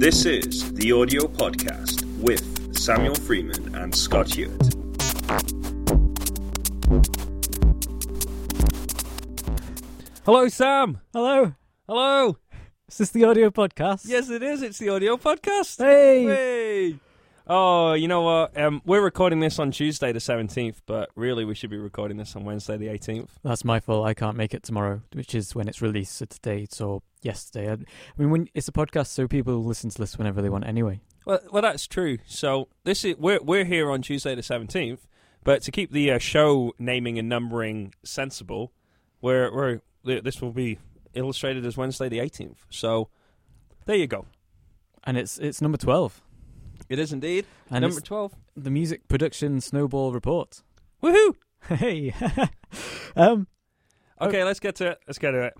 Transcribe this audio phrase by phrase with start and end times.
[0.00, 4.72] This is the audio podcast with Samuel Freeman and Scott Hewitt.
[10.24, 11.02] Hello, Sam.
[11.12, 11.52] Hello.
[11.86, 12.38] Hello.
[12.88, 14.08] Is this the audio podcast?
[14.08, 14.62] Yes, it is.
[14.62, 15.76] It's the audio podcast.
[15.76, 16.24] Hey.
[16.24, 17.00] Hey.
[17.52, 18.56] Oh, you know what?
[18.56, 22.36] Um, we're recording this on Tuesday the seventeenth, but really we should be recording this
[22.36, 23.40] on Wednesday the eighteenth.
[23.42, 24.06] That's my fault.
[24.06, 26.14] I can't make it tomorrow, which is when it's released.
[26.14, 27.72] So today or yesterday.
[27.72, 27.78] I,
[28.16, 31.00] mean, when it's a podcast, so people listen to this whenever they want anyway.
[31.24, 32.18] Well, well, that's true.
[32.24, 35.08] So this is we're we're here on Tuesday the seventeenth,
[35.42, 38.70] but to keep the uh, show naming and numbering sensible,
[39.20, 39.52] we're
[40.04, 40.78] we're this will be
[41.14, 42.64] illustrated as Wednesday the eighteenth.
[42.70, 43.08] So
[43.86, 44.26] there you go.
[45.02, 46.22] And it's it's number twelve.
[46.90, 48.34] It is indeed And number twelve.
[48.56, 50.62] the music production snowball report.
[51.02, 51.34] Woohoo!
[51.68, 52.12] Hey.
[53.16, 53.46] um.
[54.20, 54.98] Okay, let's get to it.
[55.06, 55.54] Let's get to it.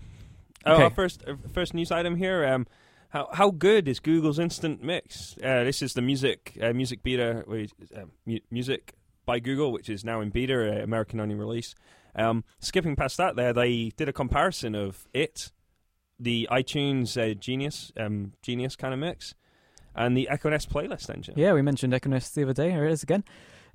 [0.67, 0.83] Uh, Okay.
[0.83, 2.45] our first uh, first news item here.
[2.45, 2.67] Um,
[3.11, 5.37] how how good is Google's Instant Mix?
[5.43, 9.89] Uh, this is the music uh, music beta, which, uh, mu- music by Google, which
[9.89, 11.75] is now in beta, uh, American only release.
[12.15, 15.53] Um, skipping past that, there they did a comparison of it,
[16.19, 19.35] the iTunes uh, Genius um, Genius kind of mix,
[19.95, 21.35] and the Echo Nest playlist engine.
[21.37, 22.71] Yeah, we mentioned Echo Nest the other day.
[22.71, 23.25] Here it is again.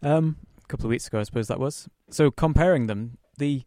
[0.01, 1.87] Um, a couple of weeks ago, I suppose that was.
[2.09, 3.63] So comparing them, the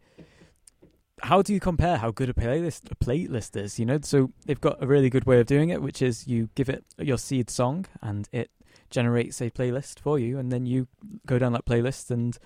[1.23, 3.79] how do you compare how good a playlist a playlist is?
[3.79, 6.49] You know, so they've got a really good way of doing it, which is you
[6.55, 8.51] give it your seed song and it
[8.91, 10.87] generates a playlist for you, and then you
[11.27, 12.39] go down that playlist and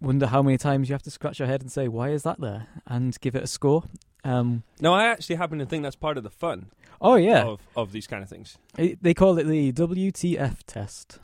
[0.00, 2.40] wonder how many times you have to scratch your head and say why is that
[2.40, 3.84] there, and give it a score.
[4.26, 6.66] Um, No, I actually happen to think that's part of the fun
[7.00, 8.58] oh yeah, of of these kind of things.
[8.78, 11.18] It- they call it the WTF test.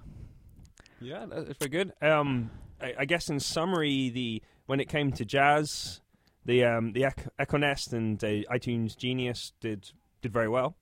[1.00, 1.92] Yeah, that's very good.
[2.00, 6.00] Um, I, I guess in summary, the when it came to jazz,
[6.44, 10.76] the um, the Ec- Echo Nest and uh, iTunes Genius did did very well,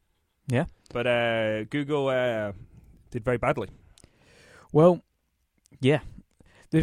[0.48, 0.66] Yeah.
[0.92, 2.52] but uh, Google uh,
[3.10, 3.68] did very badly.
[4.72, 5.02] Well,
[5.80, 6.00] yeah.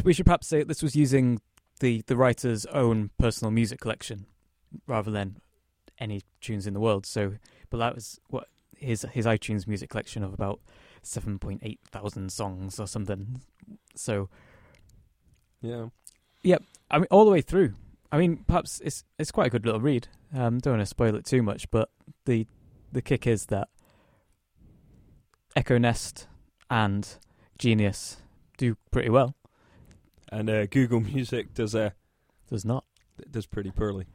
[0.04, 1.40] We should perhaps say this was using
[1.80, 4.26] the, the writer's own personal music collection
[4.88, 5.38] rather than
[6.00, 7.06] any tunes in the world.
[7.06, 7.34] So,
[7.70, 10.60] but that was what his his iTunes music collection of about
[11.02, 13.42] seven point eight thousand songs or something.
[13.96, 14.30] So,
[15.62, 15.88] Yeah,
[16.44, 16.64] yep.
[16.92, 17.74] I mean, all the way through.
[18.12, 20.08] I mean, perhaps it's it's quite a good little read.
[20.34, 21.90] Um, don't want to spoil it too much, but
[22.26, 22.46] the
[22.92, 23.68] the kick is that
[25.56, 26.28] Echo Nest
[26.70, 27.08] and
[27.58, 28.18] Genius
[28.58, 29.36] do pretty well.
[30.32, 31.92] and uh, Google Music does uh,
[32.50, 32.86] Does not.
[33.32, 34.06] does pretty poorly.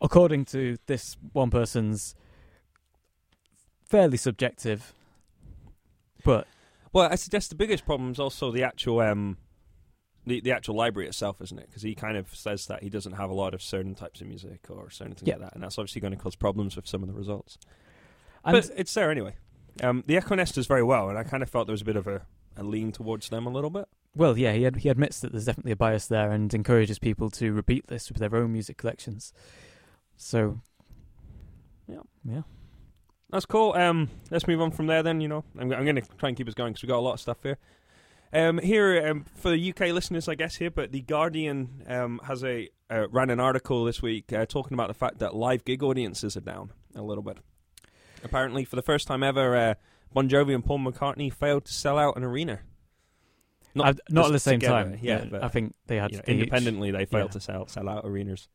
[0.00, 2.14] According to this one person's
[3.84, 4.92] fairly subjective
[6.24, 6.46] but
[6.92, 9.36] Well, I suggest the biggest problem is also the actual um,
[10.26, 11.66] the the actual library itself, isn't it?
[11.68, 14.26] Because he kind of says that he doesn't have a lot of certain types of
[14.26, 15.34] music or certain things Yeah.
[15.34, 17.58] like that, and that's obviously going to cause problems with some of the results.
[18.44, 19.36] and but it's there anyway.
[19.82, 21.84] Um, the Echo Nest does very well, and I kind of felt there was a
[21.86, 22.22] bit of a,
[22.56, 23.86] a lean towards them a little bit.
[24.16, 27.28] well yeah he ad- he admits that there's definitely a bias there and encourages people
[27.30, 29.32] to repeat this with their own music collections
[30.16, 30.60] so
[31.88, 32.00] Yeah.
[32.24, 32.42] yeah
[33.30, 33.72] That's cool.
[33.74, 35.20] Um, let's move on from there then.
[35.20, 37.00] You know, I'm, I'm going to try and keep us going because we've got a
[37.00, 37.58] lot of stuff here.
[38.32, 42.42] Um, here um, for the UK listeners, I guess here, but the Guardian um, has
[42.44, 45.82] a uh, ran an article this week uh, talking about the fact that live gig
[45.82, 47.38] audiences are down a little bit.
[48.24, 49.74] Apparently, for the first time ever, uh,
[50.12, 52.60] Bon Jovi and Paul McCartney failed to sell out an arena.
[53.74, 55.24] not, not at the same together, time yeah.
[55.30, 57.32] But, i think they had you know, they each- independently, they failed yeah.
[57.32, 58.48] to sell sell out arenas.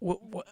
[0.00, 0.46] What, what,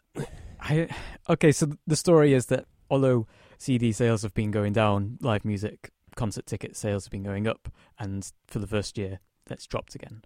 [0.60, 0.88] I,
[1.28, 3.26] okay, so the story is that although
[3.59, 7.69] CD sales have been going down, live music concert ticket sales have been going up,
[7.98, 10.22] and for the first year, that's dropped again.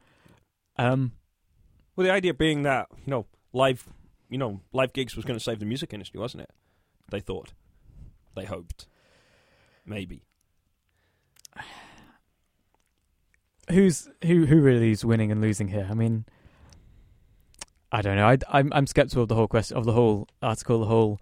[0.76, 1.12] Um,
[1.96, 3.86] Well, the idea being that you know live,
[4.28, 6.50] you know, live gigs was going to save the music industry, wasn't it?
[7.10, 7.52] They thought,
[8.34, 8.86] they hoped,
[9.86, 10.24] maybe.
[13.68, 14.46] who's who?
[14.46, 15.86] Who really is winning and losing here?
[15.90, 16.24] I mean,
[17.92, 18.26] I don't know.
[18.26, 21.20] I, I'm I'm skeptical of the whole question of the whole article, the whole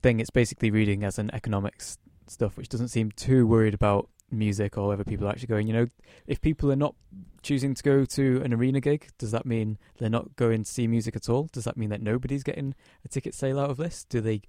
[0.00, 0.20] thing.
[0.20, 4.88] It's basically reading as an economics stuff, which doesn't seem too worried about music or
[4.88, 5.66] whether people are actually going.
[5.66, 5.86] You know,
[6.26, 6.94] if people are not
[7.42, 10.86] choosing to go to an arena gig, does that mean they're not going to see
[10.86, 11.48] music at all?
[11.52, 12.74] Does that mean that nobody's getting
[13.04, 14.04] a ticket sale out of this?
[14.04, 14.40] Do they,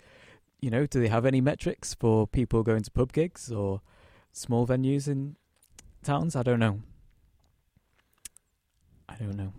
[0.61, 3.81] you know, do they have any metrics for people going to pub gigs or
[4.31, 5.35] small venues in
[6.03, 6.37] towns?
[6.37, 6.79] I don't know.
[9.09, 9.53] I don't know.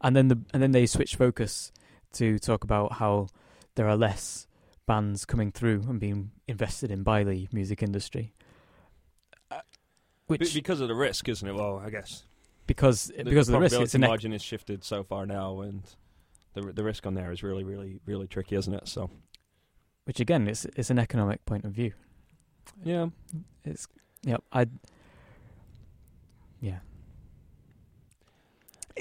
[0.00, 1.72] And then the and then they switch focus
[2.14, 3.28] to talk about how
[3.74, 4.46] there are less
[4.86, 8.32] bands coming through and being invested in by the music industry.
[9.50, 9.60] Uh,
[10.26, 11.54] which because of the risk, isn't it?
[11.54, 12.24] Well, I guess
[12.66, 15.82] because because of the risk, it's an margin is shifted so far now, and
[16.54, 18.88] the the risk on there is really, really, really tricky, isn't it?
[18.88, 19.10] So
[20.04, 21.92] which again, it's it's an economic point of view.
[22.84, 23.08] Yeah.
[23.64, 23.86] It's
[24.22, 24.42] yep.
[24.52, 24.66] I
[26.60, 26.78] yeah.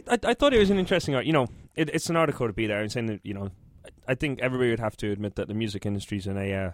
[0.10, 2.68] I, I thought it was an interesting, you know, it, it's an article to be
[2.68, 3.52] there and saying that, you know,
[3.86, 6.72] I- I think everybody would have to admit that the music industry's in a, uh,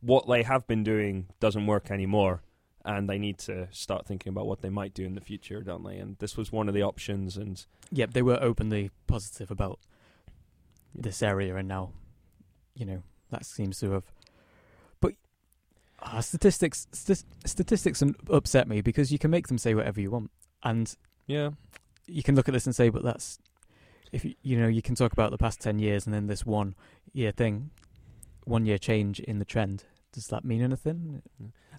[0.00, 2.42] what they have been doing doesn't work anymore.
[2.84, 5.84] And they need to start thinking about what they might do in the future, don't
[5.84, 5.98] they?
[5.98, 7.36] And this was one of the options.
[7.36, 7.62] And
[7.92, 9.78] Yep, they were openly positive about
[10.94, 11.92] this area, and now,
[12.74, 14.04] you know, that seems to have.
[15.00, 15.14] But
[16.00, 20.30] uh, statistics, st- statistics upset me because you can make them say whatever you want,
[20.64, 20.94] and
[21.26, 21.50] yeah,
[22.10, 23.38] you can look at this and say, but that's
[24.12, 26.44] if you, you know you can talk about the past ten years and then this
[26.44, 26.74] one
[27.12, 27.70] year thing,
[28.44, 29.84] one year change in the trend.
[30.12, 31.22] Does that mean anything?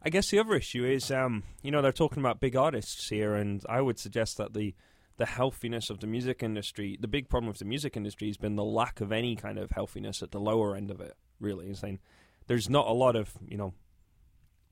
[0.04, 3.36] I guess the other issue is, um, you know, they're talking about big artists here,
[3.36, 4.74] and I would suggest that the
[5.18, 8.56] the healthiness of the music industry, the big problem with the music industry has been
[8.56, 11.16] the lack of any kind of healthiness at the lower end of it.
[11.40, 12.00] Really, is saying
[12.48, 13.74] there's not a lot of, you know,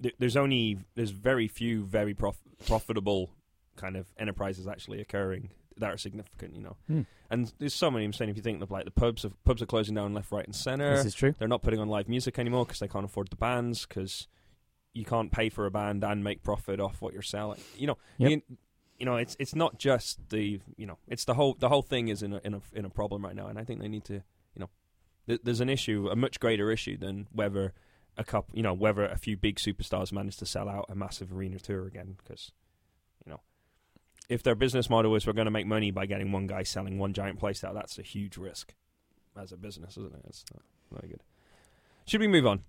[0.02, 3.32] th- there's only there's very few very prof- profitable
[3.80, 6.76] kind of enterprises actually occurring that are significant, you know.
[6.88, 7.02] Hmm.
[7.30, 8.06] And there's so many.
[8.06, 10.32] I'm saying if you think of like the pubs, of, pubs are closing down left,
[10.32, 10.96] right, and center.
[10.96, 11.34] This is true.
[11.38, 14.28] They're not putting on live music anymore because they can't afford the bands because
[14.94, 17.60] you can't pay for a band and make profit off what you're selling.
[17.78, 18.32] You know, Yep.
[18.32, 18.42] you,
[18.98, 22.10] you know, it's it's not just the you know, it's the whole the whole thing
[22.10, 24.04] is in a in a in a problem right now, and I think they need
[24.06, 24.70] to you know,
[25.28, 27.74] th- there's an issue, a much greater issue than whether
[28.18, 31.32] a couple, you know, whether a few big superstars manage to sell out a massive
[31.32, 32.52] arena tour again because.
[34.30, 37.00] If their business model is we're going to make money by getting one guy selling
[37.00, 38.74] one giant place out, that's a huge risk
[39.36, 40.22] as a business, isn't it?
[40.28, 41.24] It's not very good.
[42.06, 42.62] Should we move on?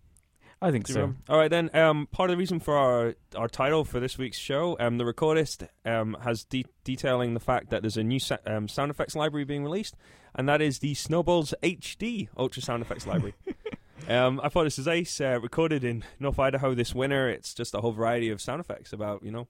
[0.63, 1.15] I think so.
[1.29, 1.71] All right, then.
[1.75, 5.05] Um, part of the reason for our our title for this week's show, um, the
[5.05, 9.17] recordist um, has de- detailing the fact that there's a new sa- um, sound effects
[9.17, 9.97] library being released,
[10.35, 13.35] and that is the Snowballs HD Ultra Sound Effects Library.
[14.09, 15.19] um, I thought this was ace.
[15.19, 17.31] Uh, recorded in North Idaho this winter.
[17.31, 19.49] It's just a whole variety of sound effects about you know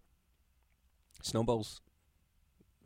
[1.22, 1.80] snowballs,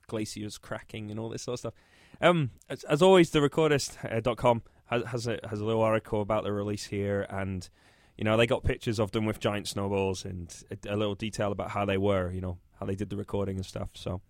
[0.07, 1.75] glaciers cracking, and all this sort of stuff.
[2.21, 6.53] Um, as, as always, the recordist.com has has a, has a little article about the
[6.53, 7.69] release here, and
[8.17, 10.55] you know they got pictures of them with giant snowballs and
[10.89, 13.67] a, little detail about how they were, you know, how they did the recording and
[13.67, 13.91] stuff.
[13.95, 14.21] So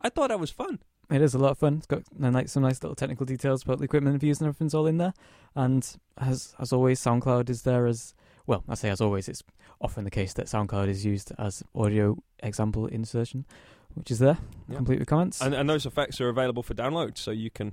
[0.00, 0.80] I thought that was fun.
[1.10, 1.76] It is a lot of fun.
[1.78, 4.74] It's got uh, like some nice little technical details about the equipment views and everything's
[4.74, 5.12] all in there.
[5.54, 5.86] And
[6.18, 8.14] as as always, SoundCloud is there as
[8.46, 8.64] well.
[8.68, 9.42] I say as always, it's
[9.80, 13.44] often the case that SoundCloud is used as audio example insertion,
[13.94, 14.38] which is there,
[14.68, 14.76] Yeah.
[14.76, 15.40] complete with comments.
[15.40, 17.72] And, and those effects are available for download, so you can.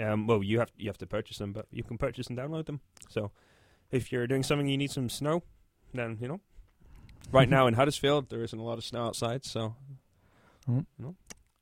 [0.00, 2.66] Um, well, you have you have to purchase them, but you can purchase and download
[2.66, 2.80] them.
[3.10, 3.30] So,
[3.90, 5.42] if you're doing something you need some snow,
[5.92, 6.40] then you know.
[7.30, 9.76] Right now in Huddersfield, there isn't a lot of snow outside, so
[10.68, 10.86] Mm.
[10.98, 11.14] you know,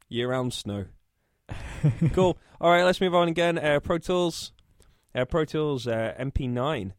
[0.08, 0.84] year-round snow.
[2.12, 2.36] cool.
[2.60, 3.58] All right, let's move on again.
[3.58, 4.52] Uh, Pro Tools,
[5.14, 6.92] uh, Pro Tools uh, MP9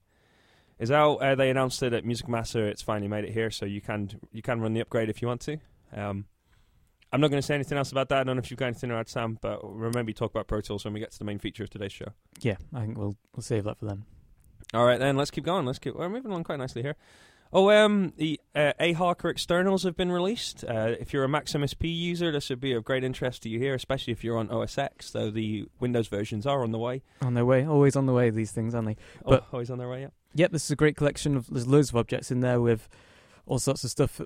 [0.79, 1.17] is out.
[1.17, 2.67] Uh, they announced it at Music Master.
[2.67, 5.27] It's finally made it here, so you can you can run the upgrade if you
[5.27, 5.57] want to.
[5.93, 6.25] Um,
[7.13, 8.19] I'm not going to say anything else about that.
[8.19, 10.47] I don't know if you've got anything to add, Sam, but remember you talk about
[10.47, 12.13] Pro Tools when we get to the main feature of today's show.
[12.39, 14.05] yeah, I think we'll we'll save that for then.
[14.73, 15.65] All right, then let's keep going.
[15.65, 15.95] Let's keep.
[15.95, 16.95] We're moving along quite nicely here.
[17.53, 20.63] Oh, um, the uh, AHarker externals have been released.
[20.63, 23.73] Uh, if you're a Max/MSP user, this would be of great interest to you here,
[23.73, 25.11] especially if you're on OS X.
[25.11, 27.03] Though the Windows versions are on the way.
[27.21, 28.29] On their way, always on the way.
[28.29, 28.95] These things, aren't they?
[29.25, 30.01] But- oh, always on their way.
[30.03, 30.07] Yeah.
[30.35, 31.47] Yep, this is a great collection of.
[31.47, 32.87] There's loads of objects in there with
[33.45, 34.21] all sorts of stuff,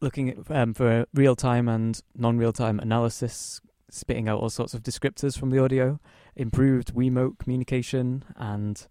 [0.00, 4.74] looking at um, for real time and non real time analysis, spitting out all sorts
[4.74, 6.00] of descriptors from the audio,
[6.36, 8.86] improved Wiimote communication, and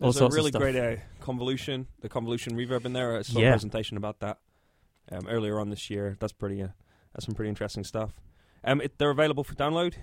[0.00, 0.62] all There's a sorts really of stuff.
[0.62, 3.18] great uh, convolution, the convolution reverb in there.
[3.18, 3.48] I saw Yeah.
[3.48, 4.38] a presentation about that
[5.10, 6.16] um, earlier on this year.
[6.20, 6.62] That's pretty.
[6.62, 6.68] Uh,
[7.14, 8.20] that's some pretty interesting stuff.
[8.64, 9.94] Um, it, they're available for download.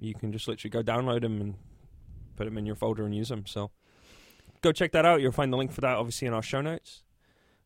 [0.00, 1.54] You can just literally go download them and
[2.34, 3.46] put them in your folder and use them.
[3.46, 3.70] So
[4.62, 5.20] go check that out.
[5.20, 7.02] You'll find the link for that obviously in our show notes.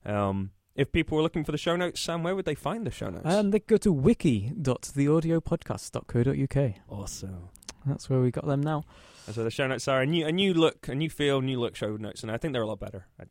[0.05, 2.91] Um, if people were looking for the show notes, Sam, where would they find the
[2.91, 3.25] show notes?
[3.27, 6.75] Um, they go to wiki.theaudiopodcast.co.uk.
[6.89, 7.49] awesome.
[7.87, 8.85] That's where we got them now.
[9.33, 11.77] So the show notes are a new, a new look, a new feel, new look
[11.77, 13.07] show notes, and I think they're a lot better.
[13.19, 13.25] I,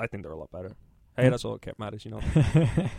[0.00, 0.76] I think they're a lot better.
[1.16, 1.30] Hey, Mm.
[1.30, 2.20] that's all that matters, you know.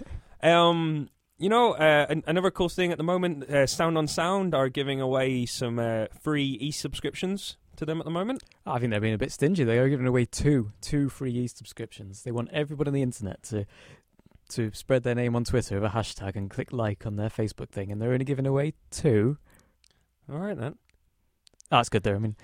[0.43, 4.55] Um, you know, uh, an- another cool thing at the moment, uh, Sound on Sound
[4.55, 8.43] are giving away some uh, free e-subscriptions to them at the moment.
[8.63, 9.63] I think they're being a bit stingy.
[9.63, 12.21] They are giving away two two free e subscriptions.
[12.21, 13.65] They want everybody on the internet to
[14.49, 17.69] to spread their name on Twitter with a hashtag and click like on their Facebook
[17.69, 19.37] thing, and they're only giving away two.
[20.31, 20.75] All right then.
[21.71, 22.15] That's good though.
[22.15, 22.35] I mean,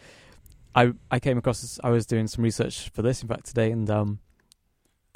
[0.74, 3.72] I I came across this, I was doing some research for this in fact today,
[3.72, 4.20] and um,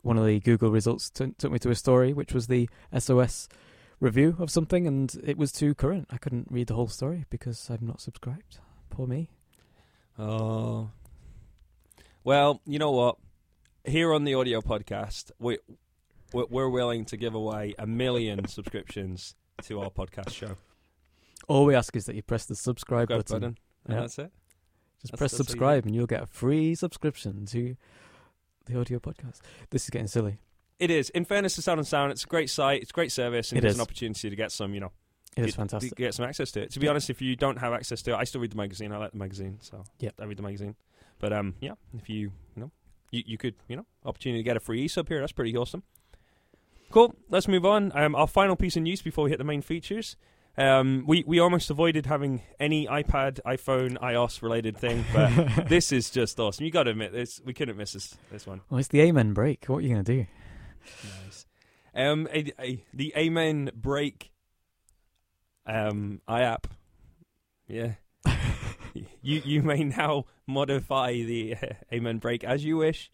[0.04, 3.50] one of the Google results t- took me to a story which was the SOS
[4.00, 6.08] review of something, and it was too current.
[6.12, 8.60] I couldn't read the whole story because I'm not subscribed.
[8.92, 9.30] Poor me.
[10.22, 10.90] Oh.
[12.24, 13.18] Well, you know what?
[13.86, 15.58] Here on the audio podcast, we
[16.34, 20.56] we're willing to give away a million subscriptions to our podcast show.
[21.48, 23.40] All we ask is that you press the subscribe Go button.
[23.40, 23.58] button.
[23.86, 24.02] And Yeah.
[24.02, 24.32] that's it.
[25.02, 27.76] Just That's- press that's subscribe and you'll get a free subscription to
[28.68, 29.40] the audio podcast.
[29.72, 30.38] This is getting silly.
[30.80, 31.10] It is.
[31.10, 33.58] In fairness to Sound on Sound, it's a great site, it's a great service, and
[33.58, 33.78] It it's is.
[33.78, 34.92] an opportunity to get some, you know,
[35.38, 35.96] It is fantastic.
[35.96, 36.72] get some access to it.
[36.72, 38.92] To be honest, if you don't have access to it, I still read the magazine.
[38.92, 40.76] I like the magazine, so yeah, I read the magazine.
[41.20, 42.72] But um, yeah, if you you know,
[43.12, 45.22] you, you could you know, opportunity to get a free sub here.
[45.22, 45.84] That's pretty awesome.
[46.92, 47.16] Cool.
[47.30, 47.94] Let's move on.
[47.96, 50.18] Um, our final piece of news before we hit the main features.
[50.58, 56.10] Um, we we almost avoided having any iPad, iPhone, iOS related thing, but this is
[56.10, 56.66] just awesome.
[56.66, 57.40] You got to admit this.
[57.46, 58.60] We couldn't miss this this one.
[58.70, 59.66] Well, it's the Amen break.
[59.68, 60.26] What are you going to do?
[61.24, 61.46] Nice.
[61.96, 64.32] Um, a, a, the Amen break.
[65.66, 66.66] Um, iApp.
[67.68, 67.94] Yeah.
[68.94, 73.12] you you may now modify the uh, Amen break as you wish.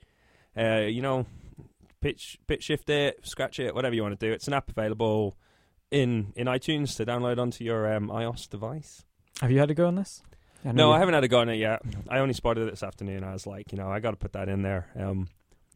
[0.57, 1.25] Uh, you know,
[2.01, 4.31] pitch pitch shift it, scratch it, whatever you want to do.
[4.33, 5.37] It's an app available
[5.91, 9.03] in in iTunes to download onto your um, iOS device.
[9.41, 10.23] Have you had a go on this?
[10.63, 11.81] know No, you- I haven't had a go on it yet.
[12.09, 13.23] I only spotted it this afternoon.
[13.23, 14.89] I was like, you know, I got to put that in there.
[14.99, 15.27] Um,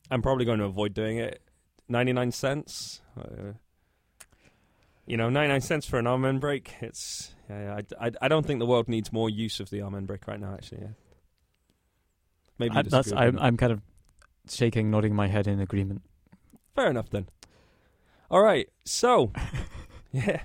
[0.10, 1.42] I'm probably going to avoid doing it.
[1.88, 3.02] 99 cents.
[3.20, 3.54] Uh,
[5.12, 6.74] you know, 99 cents for an Amen break.
[6.80, 7.34] It's.
[7.50, 10.26] Yeah, I, I, I don't think the world needs more use of the Amen break
[10.26, 10.82] right now, actually.
[10.84, 10.88] Yeah.
[12.58, 13.38] Maybe I, that's, I'm.
[13.38, 13.82] I'm kind of
[14.50, 16.02] shaking, nodding my head in agreement.
[16.76, 17.28] Fair enough then.
[18.30, 19.34] All right, so
[20.14, 20.42] yeah,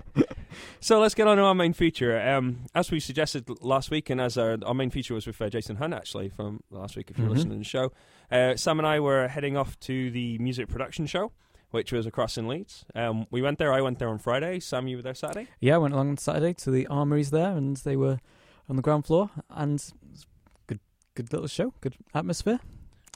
[0.81, 2.21] so let's get on to our main feature.
[2.21, 5.49] Um, as we suggested last week, and as our, our main feature was with uh,
[5.49, 7.13] Jason Hunt actually from last week.
[7.13, 7.31] If you're Mhm.
[7.31, 7.93] listening to the show,
[8.33, 11.31] uh, Sam and I were heading off to the music production show,
[11.71, 12.85] which was across in Leeds.
[12.95, 13.73] Um, we went there.
[13.73, 14.61] I went there on Friday.
[14.61, 15.49] Sam, you were there Saturday.
[15.61, 18.19] Yeah, I went along on Saturday to the armories there, and they were
[18.69, 20.27] on the ground floor, and it was
[20.67, 20.81] good,
[21.15, 22.61] good little show, good atmosphere.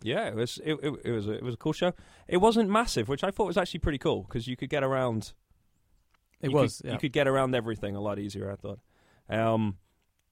[0.02, 1.92] Yeah, it was it, it, it was a, it was a cool show.
[2.26, 5.33] It wasn't massive, which I thought was actually pretty cool because you could get around
[6.40, 6.92] It was, Could, yeah.
[6.95, 8.50] You could get around everything a lot easier.
[8.50, 8.78] I thought.
[9.28, 9.76] Um,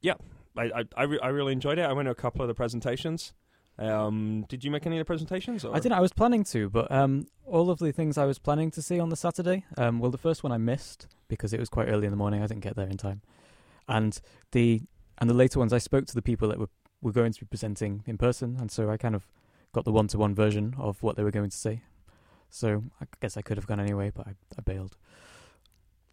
[0.00, 0.14] yeah,
[0.56, 1.82] I I I, re- I really enjoyed it.
[1.82, 3.34] I went to a couple of the presentations.
[3.78, 5.64] Um, did you make any of the presentations?
[5.64, 5.74] Or?
[5.74, 5.94] I didn't.
[5.94, 8.98] I was planning to, but um, all of the things I was planning to see
[8.98, 9.64] on the Saturday.
[9.76, 12.42] Um, well, the first one I missed because it was quite early in the morning.
[12.42, 13.22] I didn't get there in time,
[13.86, 14.20] and
[14.52, 14.82] the
[15.18, 16.70] and the later ones I spoke to the people that were
[17.00, 19.26] were going to be presenting in person, and so I kind of
[19.72, 21.82] got the one to one version of what they were going to say.
[22.50, 24.96] So I guess I could have gone anyway, but I, I bailed.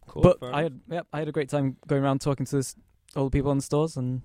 [0.06, 2.76] Cool, but I had yeah, I had a great time going around talking to this,
[3.16, 4.22] all the people in the stores, and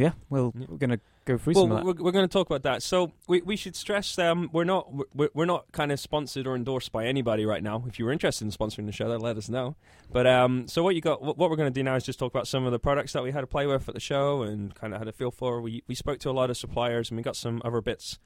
[0.00, 0.66] yeah, well, Yeah.
[0.68, 1.84] we're gonna go through well, some of that.
[1.84, 2.82] we're, we're going to talk about that.
[2.82, 6.56] So we we should stress um, we're not we're, we're not kind of sponsored or
[6.56, 7.84] endorsed by anybody right now.
[7.86, 9.76] If you were interested in sponsoring the show, then let us know.
[10.12, 11.22] But um, so what you got?
[11.22, 13.12] What what we're going to do now is just talk about some of the products
[13.12, 15.30] that we had to play with at the show and kind of had a feel
[15.30, 15.60] for.
[15.60, 18.18] We we spoke to a lot of suppliers and we got some other bits.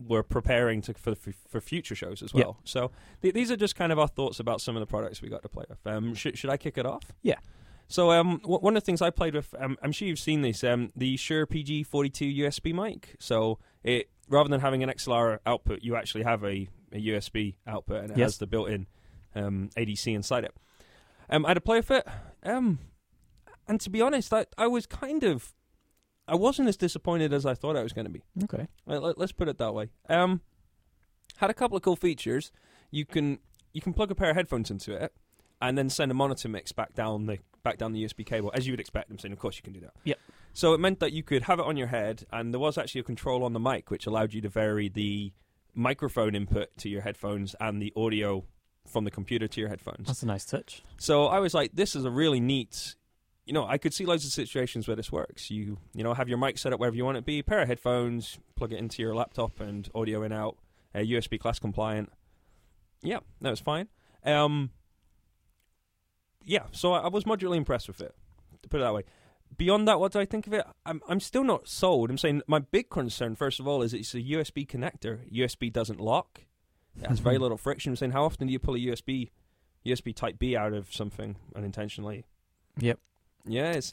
[0.00, 1.16] We're preparing to for
[1.48, 2.60] for future shows as well.
[2.62, 5.28] So th- these are just kind of our thoughts about some of the products we
[5.28, 5.84] got to play with.
[5.86, 7.02] Um, should should I kick it off?
[7.22, 7.38] Yeah.
[7.88, 10.42] So um, w- one of the things I played with, um, I'm sure you've seen
[10.42, 13.16] this, um, the Shure PG42 USB mic.
[13.18, 18.02] So it rather than having an XLR output, you actually have a, a USB output,
[18.02, 18.26] and it Yes.
[18.32, 18.86] has the built-in
[19.34, 20.54] um, ADC inside it.
[21.30, 22.06] Um, I had to play with it,
[22.42, 22.78] um,
[23.66, 25.54] and to be honest, I, I was kind of,
[26.26, 28.22] I wasn't as disappointed as I thought I was going to be.
[28.44, 29.88] okay, Let, us put it that way.
[30.10, 30.40] Um,
[31.36, 32.50] had a couple of cool features.
[32.90, 33.38] You can
[33.72, 35.12] you can plug a pair of headphones into it,
[35.60, 38.66] and then send a monitor mix back down the back down the USB cable, as
[38.66, 39.10] you would expect.
[39.10, 39.92] I'm saying, of course, you can do that.
[40.04, 40.18] Yep.
[40.52, 43.00] So it meant that you could have it on your head, and there was actually
[43.00, 45.32] a control on the mic which allowed you to vary the
[45.74, 48.44] microphone input to your headphones and the audio
[48.86, 50.06] from the computer to your headphones.
[50.06, 50.82] that's a nice touch.
[50.96, 52.96] So I was like, this is a really neat.
[53.44, 55.50] You know, I could see loads of situations where this works.
[55.50, 57.60] You, you know, have your mic set up wherever you want it to be, pair
[57.60, 60.56] of headphones, plug it into your laptop, and audio in out,
[60.94, 62.10] uh, USB class compliant.
[63.02, 63.88] Yeah, that was fine.
[64.24, 64.70] Um,
[66.48, 68.14] yeah, so I, I was moderately impressed with it.
[68.62, 69.04] To put it that way.
[69.56, 70.66] Beyond that, what do I think of it?
[70.84, 72.10] I'm I'm still not sold.
[72.10, 75.30] I'm saying my big concern, first of all, is it's a USB connector.
[75.30, 76.42] USB doesn't lock.
[77.00, 77.42] It has very mm-hmm.
[77.42, 77.92] little friction.
[77.92, 79.30] I'm saying, how often do you pull a USB
[79.86, 82.24] USB Type B out of something unintentionally?
[82.78, 82.98] Yep.
[83.46, 83.92] Yeah, it's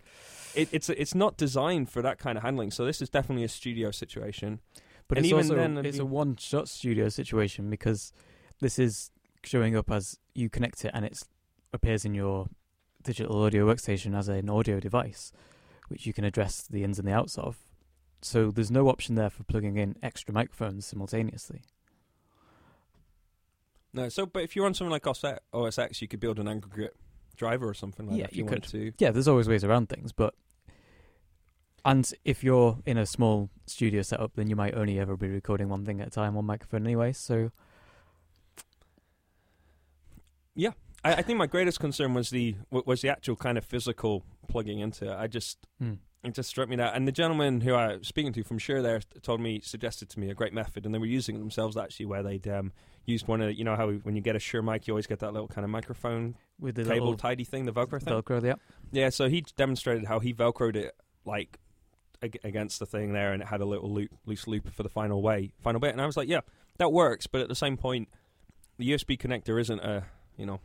[0.55, 2.71] it, it's it's not designed for that kind of handling.
[2.71, 4.59] So this is definitely a studio situation.
[5.07, 8.12] But And it's even also then, it's a one-shot studio situation because
[8.59, 9.12] this is
[9.43, 11.21] showing up as you connect it and it
[11.75, 12.48] appears in your
[13.03, 15.32] digital audio workstation as an audio device,
[15.89, 17.58] which you can address the ins and the outs of.
[18.22, 21.62] So there's no option there for plugging in extra microphones simultaneously.
[23.94, 26.48] No, so but if you're on something like OS OS X, you could build an
[26.48, 26.96] aggregate
[27.38, 28.91] driver or something like Yeah, that if you you, wanted to.
[28.98, 30.34] Yeah, there's always ways around things, but
[31.86, 35.70] And if you're in a small studio setup, then you might only ever be recording
[35.70, 37.13] one thing at a time on microphone anyway.
[37.13, 37.51] So
[41.05, 44.79] I, I think my greatest concern was the was the actual kind of physical plugging
[44.79, 45.15] into it.
[45.15, 48.33] I just mm, it just struck me that, and the gentleman who I was speaking
[48.33, 51.05] to from Shure there told me suggested to me a great method, and they were
[51.05, 52.74] using it themselves actually, where they'd um,
[53.05, 55.19] used one of you know how when you get a Shure mic, you always get
[55.19, 58.13] that little kind of microphone with the cable tidy thing, the Velcro thing.
[58.13, 58.55] Velcro, yeah.
[58.91, 60.95] Yeah, so he demonstrated how he velcroed it
[61.25, 61.59] like
[62.24, 64.89] ag- against the thing there, and it had a little loop, loose loop for the
[64.89, 65.91] final way, final bit.
[65.91, 66.41] And I was like, yeah,
[66.77, 67.27] that works.
[67.27, 68.09] But at the same point,
[68.77, 70.05] the USB connector isn't a,
[70.38, 70.59] you know,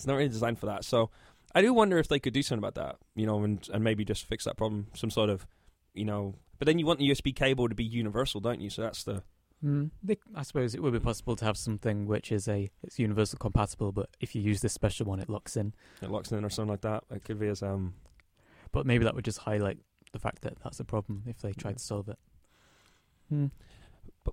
[0.00, 0.84] it's not really designed for that.
[0.84, 1.10] So
[1.54, 4.04] I do wonder if they could do something about that, you know, and and maybe
[4.04, 4.86] just fix that problem.
[4.94, 5.46] Some sort of,
[5.94, 8.70] you know, but then you want the USB cable to be universal, don't you?
[8.70, 9.22] So that's the
[9.62, 12.98] Mm, they, I suppose it would be possible to have something which is a it's
[12.98, 15.74] universal compatible, but if you use this special one, it locks in.
[16.00, 17.04] it locks in or something like that.
[17.10, 17.92] It could be as um.
[18.72, 19.76] But maybe that would just highlight
[20.12, 21.76] the fact that that's a problem if they tried Yeah.
[21.76, 22.18] to solve it.
[23.30, 23.50] P-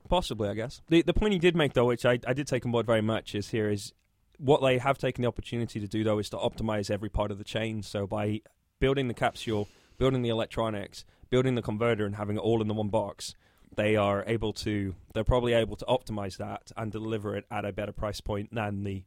[0.09, 0.81] Possibly, I guess.
[0.88, 3.01] The the point he did make though, which I, I did take on board very
[3.01, 3.91] much, is here is
[4.38, 7.38] what they have taken the opportunity to do though is to optimize every part of
[7.38, 7.82] the chain.
[7.84, 8.41] So by
[8.79, 9.67] building the capsule,
[9.98, 13.36] building the electronics, building the converter, and having it all in the one box,
[13.75, 14.96] they are able to.
[15.13, 18.84] They're probably able to optimize that and deliver it at a better price point than
[18.84, 19.03] the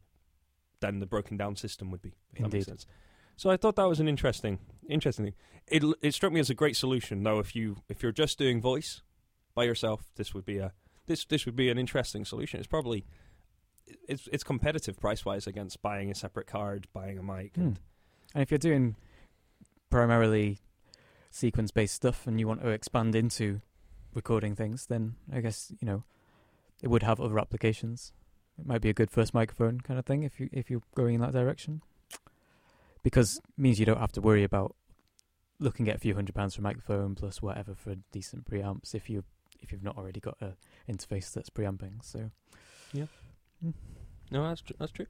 [0.79, 2.13] than the broken down system would be.
[2.33, 2.65] If that makes Indeed.
[2.65, 2.85] sense.
[3.37, 5.35] So I thought that was an interesting interesting thing.
[5.67, 7.39] It it struck me as a great solution though.
[7.39, 9.01] If you if you're just doing voice
[9.55, 10.73] by yourself, this would be a
[11.07, 12.59] this this would be an interesting solution.
[12.59, 13.05] It's probably
[14.07, 17.55] it's it's competitive price wise against buying a separate card, buying a mic.
[17.55, 17.61] Hmm.
[17.61, 17.79] And,
[18.33, 18.95] And if you're doing
[19.89, 20.59] primarily
[21.29, 23.61] sequence based stuff and you want to expand into
[24.13, 26.03] recording things, then I guess, you know,
[26.81, 28.13] it would have other applications.
[28.57, 31.15] It might be a good first microphone kind of thing if you if you're going
[31.15, 31.81] in that direction.
[33.03, 34.75] Because it means you don't have to worry about
[35.59, 39.09] looking at a few hundred pounds for a microphone plus whatever for decent preamps if
[39.09, 39.23] you
[39.61, 40.53] if you've not already got a
[40.91, 41.99] interface that's preamping.
[42.03, 42.31] So
[44.31, 45.07] no, that's tr- that's true.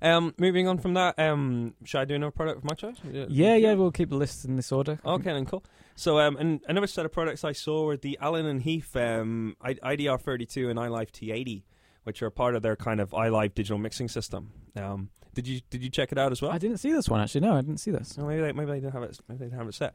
[0.00, 2.96] Um, moving on from that, um, should I do another product of my choice?
[3.04, 5.00] Yeah, yeah, we'll keep the list in this order.
[5.04, 5.64] Okay, then cool.
[5.96, 9.56] So, um, and another set of products I saw were the Allen and Heath um,
[9.64, 11.64] IDR32 and iLive T80,
[12.04, 14.52] which are part of their kind of iLive digital mixing system.
[14.76, 16.52] Um, did you did you check it out as well?
[16.52, 17.42] I didn't see this one actually.
[17.42, 18.16] No, I didn't see this.
[18.18, 19.18] Oh, maybe they, maybe they didn't have it.
[19.28, 19.94] Maybe they didn't have it set.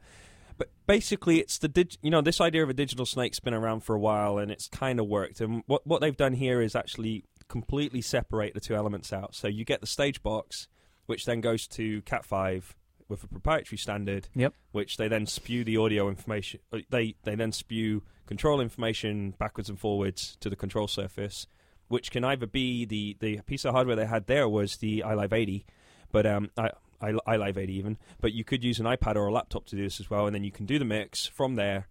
[0.56, 3.80] But basically, it's the dig- you know this idea of a digital snake's been around
[3.80, 5.40] for a while, and it's kind of worked.
[5.40, 9.32] And what what they've done here is actually completely separate the two elements out.
[9.32, 10.66] So you get the stage box,
[11.06, 12.74] which then goes to Cat five
[13.08, 14.26] with a proprietary standard.
[14.34, 14.54] Yep.
[14.72, 16.58] Which they then spew the audio information.
[16.72, 21.46] uh, They they then spew control information backwards and forwards to the control surface,
[21.86, 25.32] which can either be the the piece of hardware they had there was the iLive
[25.32, 25.64] 80,
[26.10, 26.70] but um I.
[27.00, 29.82] I, iLive 80 even, but you could use an iPad or a laptop to do
[29.82, 31.88] this as well, and then you can do the mix from there,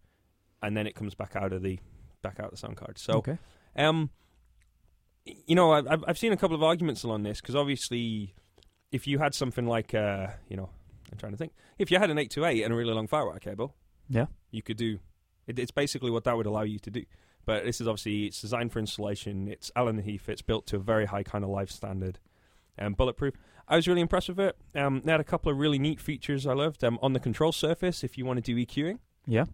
[0.64, 1.78] and then it comes back out of the
[2.24, 2.98] back out of the sound card.
[2.98, 3.38] So, okay.
[3.76, 4.10] um,
[5.26, 8.34] you know, I've I've- seen a couple of arguments along this because obviously,
[8.92, 10.70] if you had something like, uh, you know,
[11.12, 13.08] I'm trying to think, if you had an eight to eight and a really long
[13.08, 13.76] firewire cable,
[14.10, 14.26] Yeah.
[14.52, 15.00] you could do.
[15.48, 17.04] It, it's basically what that would allow you to do.
[17.46, 19.48] But this is obviously it's designed for installation.
[19.50, 20.30] It's Allen Heath.
[20.30, 22.20] It's built to a very high kind of life standard,
[22.78, 23.36] and bulletproof.
[23.68, 24.58] I was really impressed with it.
[24.76, 26.84] Um, they had a couple of really neat features I loved.
[26.84, 29.46] Um, on the control surface, if you want to do EQing, Yeah.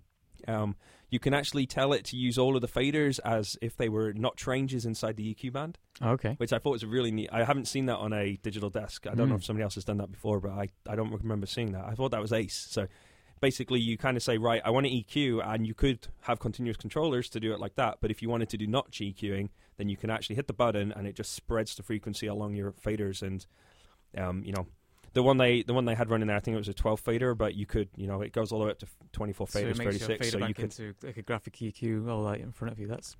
[0.47, 0.75] Um,
[1.09, 4.13] you can actually tell it to use all of the faders as if they were
[4.13, 6.35] notch ranges inside the EQ band, Okay.
[6.37, 7.29] which I thought was really neat.
[7.31, 9.07] I haven't seen that on a digital desk.
[9.07, 9.39] I don't know Mm.
[9.39, 11.85] if somebody else has done that before, but I, I don't remember seeing that.
[11.85, 12.67] I thought that was ace.
[12.69, 12.87] So
[13.41, 16.77] basically, you kind of say, right, I want to EQ, and you could have continuous
[16.77, 17.97] controllers to do it like that.
[18.01, 20.91] But if you wanted to do notch EQing, then you can actually hit the button,
[20.91, 23.21] and it just spreads the frequency along your faders.
[23.21, 23.45] And
[24.17, 24.67] um, you know,
[25.13, 26.99] the one they the one they had running there, I think it was a 12
[26.99, 29.59] fader, but you could, you know, it goes all the way up to 24 So
[29.59, 30.07] it faders, 36.
[30.07, 32.87] fader So you could into like a graphic EQ all right in front of you.
[32.87, 33.15] That's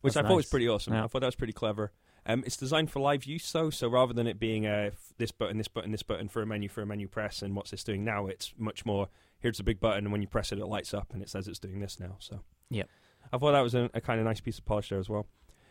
[0.00, 0.94] which That's I thought was pretty awesome.
[0.94, 1.04] Yeah.
[1.04, 1.92] I thought that was pretty clever.
[2.26, 5.58] Um, it's designed for live use though, so rather than it being a this button,
[5.58, 8.04] this button, this button for a menu for a menu press, and what's this doing
[8.04, 8.26] now?
[8.26, 9.08] It's much more.
[9.38, 11.48] Here's a big button, and when you press it, it lights up, and it says
[11.48, 12.16] it's doing this now.
[12.18, 12.88] So, Yep.
[13.32, 15.26] I thought that was a, a kind of nice piece of polish there as well.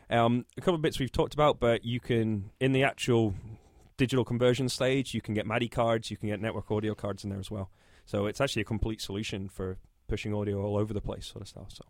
[0.10, 3.36] Um, a couple of bits we've talked about, but you can in the actual
[4.00, 7.30] digital conversion stage, you can get MADI cards, you can get network audio cards in
[7.30, 7.70] there as well.
[8.06, 11.48] So it's actually a complete solution for pushing audio all over the place, sort of
[11.48, 11.68] stuff.
[11.70, 11.86] So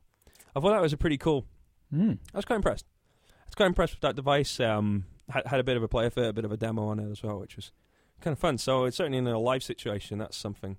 [0.53, 1.45] I thought that was a pretty cool
[1.93, 2.17] mm.
[2.33, 2.85] I was quite impressed.
[3.29, 4.59] I was quite impressed with that device.
[4.59, 6.87] Um, had, had a bit of a play of it, a bit of a demo
[6.87, 7.71] on it as well, which was
[8.21, 8.57] kind of fun.
[8.57, 10.77] So it's certainly in a live situation, that's something.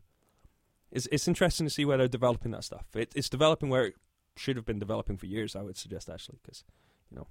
[0.90, 2.86] It's it's interesting to see where they're developing that stuff.
[2.94, 3.94] It, it's developing where it
[4.36, 5.54] should have been developing for years.
[5.54, 6.64] I would suggest actually, because
[7.10, 7.28] you know,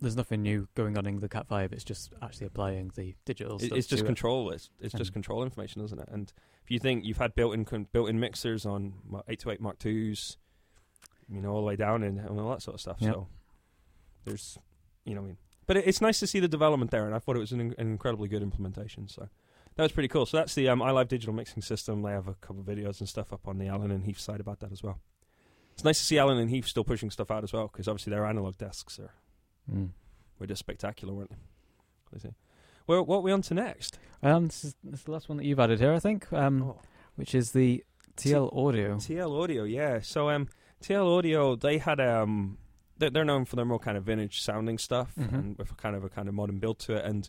[0.00, 1.72] there's nothing new going on in the Cat Five.
[1.72, 3.56] It's just actually applying the digital.
[3.56, 4.06] It- it's just to it.
[4.06, 4.50] control.
[4.50, 6.08] It's it's just control information, isn't it?
[6.10, 6.32] And
[6.64, 8.94] if you think you've had built-in built-in mixers on
[9.28, 10.36] eight to eight Mark twos,
[11.28, 12.96] you know, all the way down and, and all that sort of stuff.
[13.00, 13.12] Yep.
[13.14, 13.28] So
[14.24, 14.58] there's,
[15.04, 17.18] you know, I mean, but it, it's nice to see the development there, and I
[17.18, 19.08] thought it was an, in- an incredibly good implementation.
[19.08, 19.28] So
[19.76, 20.26] that was pretty cool.
[20.26, 22.02] So that's the um, iLive digital mixing system.
[22.02, 24.40] They have a couple of videos and stuff up on the Allen and Heath side
[24.40, 25.00] about that as well.
[25.74, 28.10] It's nice to see Allen and Heath still pushing stuff out as well, because obviously
[28.10, 29.12] their analog desks are
[29.72, 29.90] Mm.
[30.38, 31.36] were just spectacular, weren't they?
[32.10, 32.36] What do you say?
[32.86, 33.98] Well, what are we on to next?
[34.22, 36.32] Um, this is, this is the last one that you've added here, I think.
[36.32, 36.80] Um, Oh.
[37.16, 37.84] which is the
[38.16, 38.96] TL Audio.
[38.96, 40.00] TL Audio, yeah.
[40.00, 40.48] So um,
[40.82, 42.58] TL Audio, they had um,
[42.98, 45.32] they're, they're known for their more kind of vintage sounding stuff Mhm.
[45.34, 47.04] and with kind of a kind of modern build to it.
[47.04, 47.28] And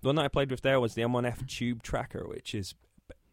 [0.00, 2.74] the one that I played with there was the M1F Tube Tracker, which is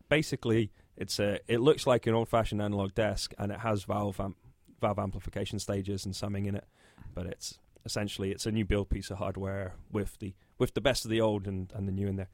[0.09, 4.19] basically it's a it looks like an old fashioned analog desk and it has valve
[4.19, 4.35] amp,
[4.79, 6.65] valve amplification stages and summing in it,
[7.13, 11.05] but it's essentially it's a new build piece of hardware with the with the best
[11.05, 12.29] of the old and, and the new in there.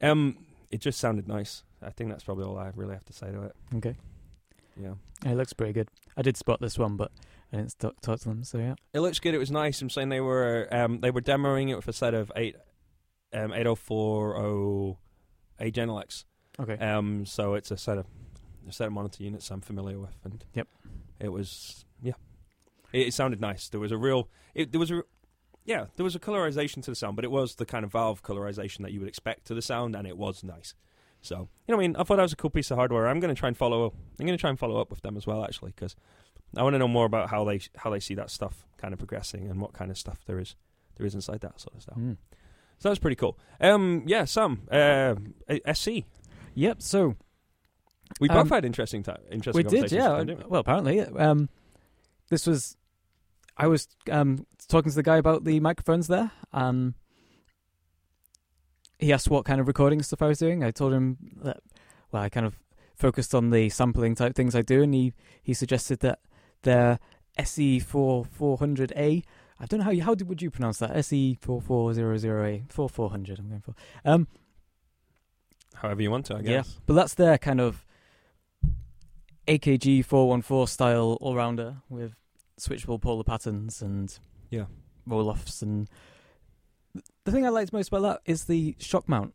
[0.00, 1.62] Um, it just sounded nice.
[1.82, 3.56] I think that's probably all I really have to say to it.
[3.76, 3.96] Okay,
[4.80, 4.94] Yeah.
[5.24, 5.88] it looks pretty good.
[6.16, 7.10] I did spot this one, but
[7.52, 8.44] I didn't st- talk to them.
[8.44, 9.34] So yeah, It looks good.
[9.34, 9.80] It was nice.
[9.82, 12.56] I'm saying they were um, they were demoing it with a set of eight
[13.32, 14.98] um, 8040
[15.60, 16.24] Genelecs.
[16.60, 16.76] okay.
[16.78, 18.06] Um, so it's a set of
[18.68, 20.68] a set of monitor units I'm familiar with, and Yep.
[21.20, 22.12] it was yeah,
[22.94, 23.68] it, it sounded nice.
[23.68, 25.02] There was a real it, there was a
[25.64, 28.22] yeah there was a colorization to the sound, but it was the kind of valve
[28.22, 30.74] colorization that you would expect to the sound, and it was nice.
[31.20, 33.08] So you know, what I mean, I thought that was a cool piece of hardware.
[33.08, 33.92] I'm going to try and follow.
[34.18, 35.96] I'm going to try and follow up with them as well, actually, because
[36.56, 38.98] I want to know more about how they how they see that stuff kind of
[38.98, 40.54] progressing and what kind of stuff there is
[40.96, 41.96] there is inside that sort of stuff.
[41.98, 42.18] Mm.
[42.78, 43.38] So that's pretty cool.
[43.60, 45.14] Um, yeah, Sam, uh,
[45.66, 46.04] SE.
[46.54, 46.82] Yep.
[46.82, 47.16] So
[48.20, 49.20] We both Um, had interesting time.
[49.30, 50.08] Interesting we did, yeah.
[50.10, 50.50] today, didn't we?
[50.50, 51.48] Well, apparently, um,
[52.28, 52.76] this was.
[53.56, 56.30] I was um talking to the guy about the microphones there.
[56.52, 56.94] Um,
[58.98, 60.64] he asked what kind of recording stuff I was doing.
[60.64, 61.58] I told him that.
[62.10, 62.60] Well, I kind of
[62.94, 65.12] focused on the sampling type things I do, and he
[65.42, 66.20] he suggested that
[66.62, 66.98] their
[67.38, 69.22] SE four four hundred A.
[69.60, 72.16] I don't know how you how did, would you pronounce that SE four four zero
[72.16, 73.38] zero A four four hundred.
[73.38, 73.74] I'm going for.
[74.04, 74.28] Um,
[75.76, 76.68] However you want to, I guess.
[76.68, 76.80] Yeah.
[76.86, 77.84] but that's their kind of
[79.48, 82.14] AKG 414 style all rounder with
[82.58, 84.18] switchable polar patterns and
[84.50, 84.66] Yeah.
[85.06, 85.62] roll offs.
[85.62, 85.88] And
[87.24, 89.34] the thing I liked most about that is the shock mount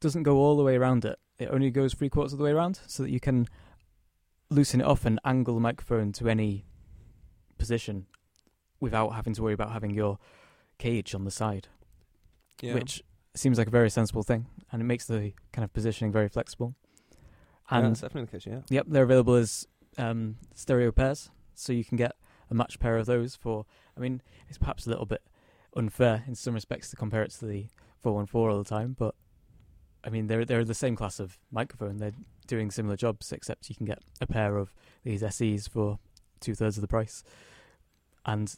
[0.00, 2.50] doesn't go all the way around it, it only goes three quarters of the way
[2.50, 3.46] around so that you can
[4.50, 6.64] loosen it off and angle the microphone to any
[7.58, 8.06] position
[8.80, 10.18] without having to worry about having your
[10.78, 11.68] cage on the side
[12.60, 12.74] Yeah.
[12.74, 13.02] which
[13.34, 16.74] seems like a very sensible thing, and it makes the kind of positioning very flexible.
[17.10, 18.46] yeah, And that's definitely the case.
[18.46, 18.60] Yeah.
[18.68, 22.12] yep, they're available as um, stereo pairs, so you can get
[22.52, 23.64] a matched pair of those for.
[23.96, 25.22] I mean, it's perhaps a little bit
[25.74, 27.66] unfair in some respects to compare it to the
[28.02, 29.14] 414 all the time, but
[30.04, 31.98] I mean, they're they're the same class of microphone.
[31.98, 32.12] They're
[32.46, 34.72] doing similar jobs, except you can get a pair of
[35.04, 35.98] these SEs for
[36.40, 37.22] two thirds of the price,
[38.26, 38.54] and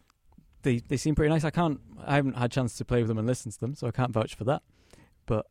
[0.63, 1.45] they they seem pretty nice.
[1.45, 3.75] I can't, I haven't had a chance to play with them and listen to them,
[3.75, 4.63] so I can't vouch for that.
[5.27, 5.47] But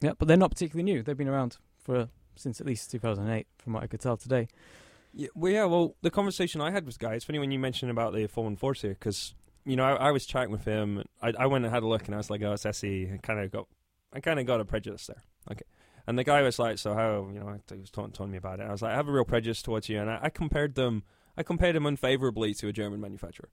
[0.00, 1.02] yeah, but they're not particularly new.
[1.02, 4.48] They've been around for since at least 2008, from what I could tell today.
[5.14, 5.64] Yeah, well, yeah.
[5.64, 7.14] Well, the conversation I had with Guy.
[7.14, 10.08] It's funny when you mentioned about the four one fours here, because you know I,
[10.08, 11.04] I was chatting with him.
[11.20, 13.16] I, I went and had a look, and I was like, "Oh, it's SE." I
[13.18, 13.66] kind of got,
[14.12, 15.22] I kind of got a prejudice there.
[15.50, 15.64] Okay,
[16.06, 18.60] and the guy was like, "So how?" You know, he was telling, telling me about
[18.60, 18.64] it.
[18.66, 21.02] I was like, "I have a real prejudice towards you," and I, I compared them.
[21.36, 23.48] I compared them unfavorably to a German manufacturer,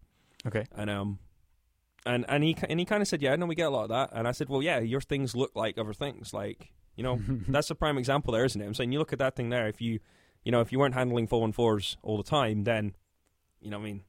[0.45, 0.65] Okay.
[0.75, 1.19] and um,
[2.05, 3.89] and and he and he kind of said, "Yeah, no, we get a lot of
[3.89, 7.19] that." And I said, "Well, yeah, your things look like other things, like you know."
[7.49, 8.65] that's a prime example there, isn't it?
[8.65, 9.67] I'm saying you look at that thing there.
[9.67, 9.99] If you,
[10.43, 12.95] you know, if you weren't handling four one fours all the time, then,
[13.61, 14.03] you know, I mean,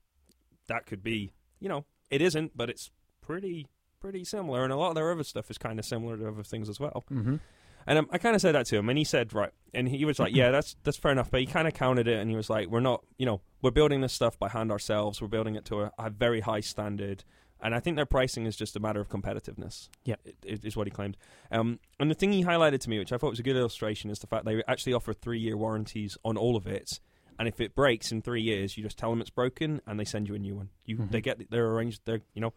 [0.69, 2.91] that could be, you know, it isn't, but it's
[3.21, 3.67] pretty,
[4.01, 6.43] pretty similar, and a lot of their other stuff is kind of similar to other
[6.43, 7.05] things as well.
[7.09, 7.37] hmm
[7.87, 10.05] And um, I kind of said that to him, and he said, right, and he
[10.05, 12.37] was like, yeah, that's that's fair enough, but he kind of counted it, and he
[12.37, 15.21] was like, we're not, you know, we're building this stuff by hand ourselves.
[15.21, 17.25] We're building it to a, a very high standard.
[17.63, 19.89] And I think their pricing is just a matter of competitiveness.
[20.05, 20.17] Yeah.
[20.45, 21.17] is what he claimed.
[21.51, 24.11] Um, and the thing he highlighted to me, which I thought was a good illustration,
[24.11, 27.01] is the fact they actually offer three-year warranties on all of it.
[27.39, 30.05] And if it breaks in three years, you just tell them it's broken, and they
[30.05, 30.69] send you a new one.
[30.85, 31.11] You Mhm.
[31.11, 32.03] they get they're arranged.
[32.05, 32.53] They're you know,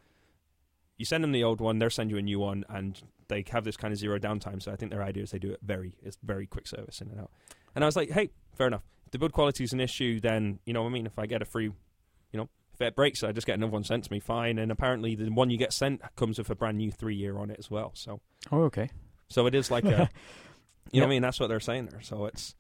[0.98, 3.64] you send them the old one, they'll send you a new one, and they have
[3.64, 4.62] this kind of zero downtime.
[4.62, 7.10] So I think their idea is they do it very it's very quick service in
[7.10, 7.32] and out.
[7.76, 8.84] And I was like, hey, fair enough.
[9.06, 11.06] If the build quality is an issue, then you know what I mean.
[11.06, 13.84] If I get a free, you know, if it breaks, I just get another one
[13.84, 14.58] sent to me, fine.
[14.58, 17.50] And apparently, the one you get sent comes with a brand new three year on
[17.50, 17.92] it as well.
[17.94, 18.20] So,
[18.52, 18.90] Oh, okay.
[19.30, 20.10] so it is like a,
[20.92, 21.22] you know, what I mean.
[21.22, 22.02] That's what they're saying there.
[22.02, 22.56] So it's,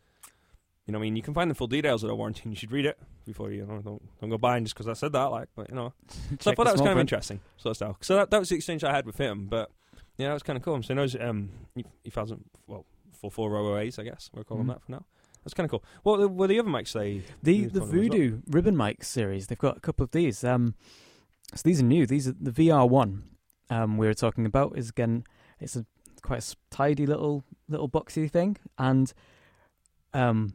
[0.86, 2.41] you know, I mean, you can find the full details of the warranty.
[2.43, 2.97] and You should read it.
[3.26, 5.26] before you, you know don't don't go buying just because I said that.
[5.26, 5.93] Like, but you know,
[6.39, 7.97] so I thought that was kind of interesting of style.
[8.02, 9.47] So that that was the exchange I had with him.
[9.47, 9.71] But
[10.17, 10.82] yeah, that was kind of cool.
[10.84, 14.65] So he knows um he, he found well four four OOAs, I guess we're calling
[14.65, 14.67] Mhm.
[14.67, 15.06] that for now.
[15.43, 15.84] That's kind of cool.
[16.03, 17.23] What were the, the other mics they?
[17.41, 17.91] The the as well?
[17.91, 20.43] Voodoo ribbon mic series, they've got a couple of these.
[20.43, 20.75] Um,
[21.53, 22.06] so these are new.
[22.06, 23.23] These are the VR one.
[23.69, 25.23] Um, we were talking about is again,
[25.60, 25.86] it's a
[26.21, 29.13] quite a tidy little little boxy thing, and
[30.13, 30.53] um,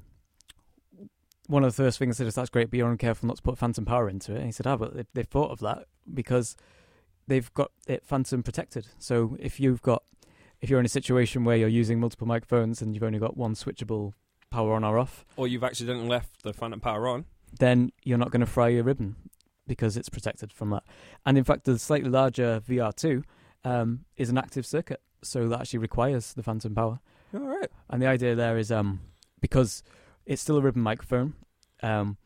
[1.49, 3.43] one of the first things I said is that's great, but you're careful not to
[3.43, 4.37] put phantom power into it.
[4.37, 6.57] And he said, ah, but they, they've thought of that because
[7.27, 8.87] they've got it phantom protected.
[8.99, 10.03] So if you've got
[10.61, 13.55] if you're in a situation where you're using multiple microphones and you've only got one
[13.55, 14.13] switchable
[14.51, 17.25] power on or off, Or you've accidentally left the phantom power on.
[17.59, 19.17] then you're not going to fry your ribbon
[19.67, 20.83] because it's protected from that.
[21.27, 23.23] And in fact, the slightly larger VR2
[23.65, 27.01] um, is an active circuit, so that actually requires the phantom power.
[27.35, 27.71] All right.
[27.91, 29.01] And the idea there is um,
[29.41, 29.83] because
[30.25, 31.35] it's still a ribbon microphone,
[31.83, 32.17] um,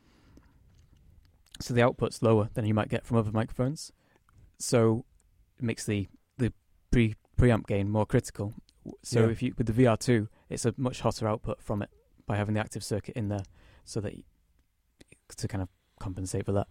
[1.60, 3.92] so the output's lower than you might get from other microphones.
[4.58, 5.04] So
[5.58, 6.08] it makes the
[6.38, 6.52] the
[6.90, 8.54] pre preamp gain more critical.
[9.02, 9.30] So Yeah.
[9.32, 11.90] if you with the VR2, it's a much hotter output from it
[12.32, 13.44] by having the active circuit in there,
[13.84, 14.14] so that
[15.36, 15.68] to kind of
[16.00, 16.66] compensate for that.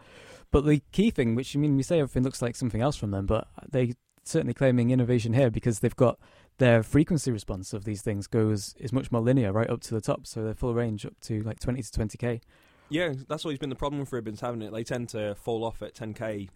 [0.50, 3.12] But the key thing, which I mean, we say everything looks like something else from
[3.12, 3.94] them, but they
[4.24, 6.18] certainly claiming innovation here because they've got
[6.58, 10.02] their frequency response of these things goes is much more linear right up to the
[10.02, 12.42] top, so their full range up to like 20 to 20k.
[12.90, 14.74] Yeah, that's always been the problem with ribbons, haven't it?
[14.74, 16.50] They tend to fall off at 10k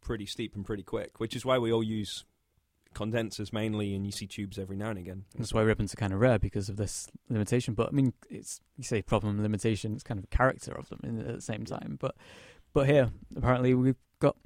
[0.00, 2.24] pretty steep and pretty quick, which is why we all use
[2.94, 5.24] condensers mainly, and you see tubes every now and again.
[5.36, 7.74] That's why ribbons are kind of rare because of this limitation.
[7.74, 11.20] But I mean, it's you say problem limitation, it's kind of character of them in,
[11.20, 11.96] at the same time.
[12.00, 12.14] But
[12.72, 14.36] but here apparently we've got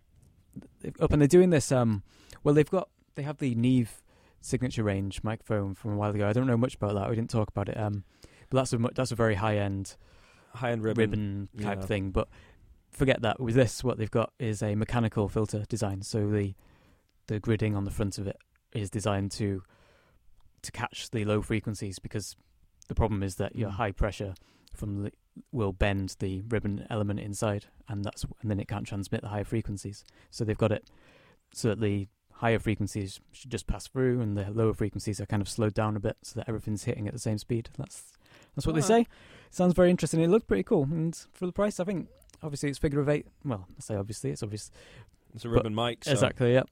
[1.01, 1.73] up and they're doing this.
[1.73, 2.03] Um,
[2.45, 4.03] well, they've got they have the Neve
[4.41, 6.29] signature range microphone from a while ago.
[6.29, 7.09] I don't know much about that.
[7.09, 7.79] We didn't talk about it.
[7.79, 8.05] Um,
[8.51, 9.97] but that's a that's a very high end
[10.55, 11.49] High end ribbon, ribbon.
[11.61, 11.87] type yeah.
[11.87, 12.11] thing.
[12.11, 12.29] But
[12.91, 13.41] forget that.
[13.41, 16.03] With this, what they've got is a mechanical filter design.
[16.03, 16.55] So the
[17.27, 18.37] the gridding on the front of it
[18.73, 19.63] is designed to
[20.63, 22.37] to catch the low frequencies because
[22.89, 23.75] the problem is that your Mm.
[23.75, 24.35] high pressure
[24.75, 25.13] from the
[25.51, 29.45] will bend the ribbon element inside and that's and then it can't transmit the higher
[29.45, 30.05] frequencies.
[30.31, 30.89] So they've got it
[31.53, 35.41] so that the higher frequencies should just pass through and the lower frequencies are kind
[35.43, 37.71] of slowed down a bit so that everything's hitting at the same speed.
[37.79, 38.13] That's
[38.55, 39.07] that's what they say.
[39.51, 40.21] Sounds very interesting.
[40.21, 40.85] It looked pretty cool.
[40.85, 42.09] And for the price i think
[42.43, 44.71] obviously it's figure of eight well i say obviously it's obvious
[45.35, 46.05] It's a ribbon mic.
[46.05, 46.63] So exactly yeah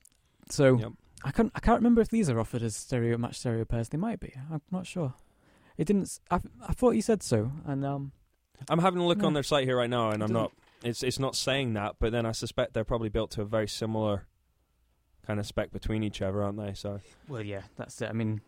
[0.52, 0.92] so Yep.
[1.24, 1.52] I can't.
[1.54, 3.88] I can't remember if these are offered as stereo match stereo pairs.
[3.90, 4.32] They might be.
[4.50, 5.14] I'm not sure.
[5.76, 6.02] It didn't.
[6.02, 8.12] s- I, I thought you said so, and um,
[8.68, 9.26] I'm having a look No.
[9.26, 11.96] on their site here right now, and It I'm doesn't- It's it's not saying that,
[11.98, 14.26] but then I suspect they're probably built to a very similar
[15.26, 16.72] kind of spec between each other, aren't they?
[16.74, 18.08] So well, yeah, that's it.
[18.08, 18.40] I mean,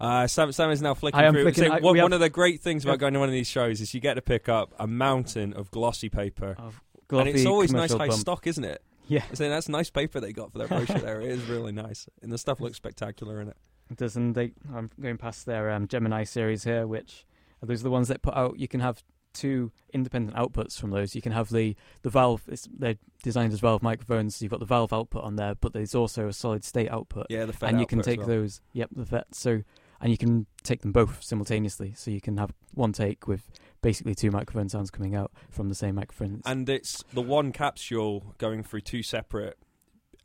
[0.00, 1.42] Uh, Sam, Sam is now flicking I through.
[1.44, 3.00] flicking- So I- one, have- one of the great things about Yep.
[3.00, 5.70] going to one of these shows is you get to pick up a mountain of
[5.70, 8.20] glossy paper, of and it's always nice high bump.
[8.20, 8.82] stock, isn't it?
[9.06, 11.20] Yeah, So that's nice paper they got for their brochure there.
[11.20, 13.56] It is really nice, and the stuff looks spectacular in it.
[13.90, 14.16] it does.
[14.16, 14.52] And they.
[14.74, 17.26] I'm going past their um, Gemini series here, which
[17.62, 18.58] are those are the ones that put out.
[18.58, 19.02] You can have
[19.34, 21.14] two independent outputs from those.
[21.14, 22.42] You can have the the valve.
[22.48, 24.36] It's, they're designed as valve microphones.
[24.36, 27.26] So you've got the valve output on there, but there's also a solid state output.
[27.28, 28.28] Yeah, the FET and you can take well.
[28.28, 28.60] those.
[28.72, 29.34] Yep, the FET.
[29.34, 29.62] So
[30.04, 31.94] and you can take them both simultaneously.
[31.96, 35.74] So you can have one take with basically two microphone sounds coming out from the
[35.74, 36.42] same microphone.
[36.44, 39.58] and it's the one capsule going through two separate,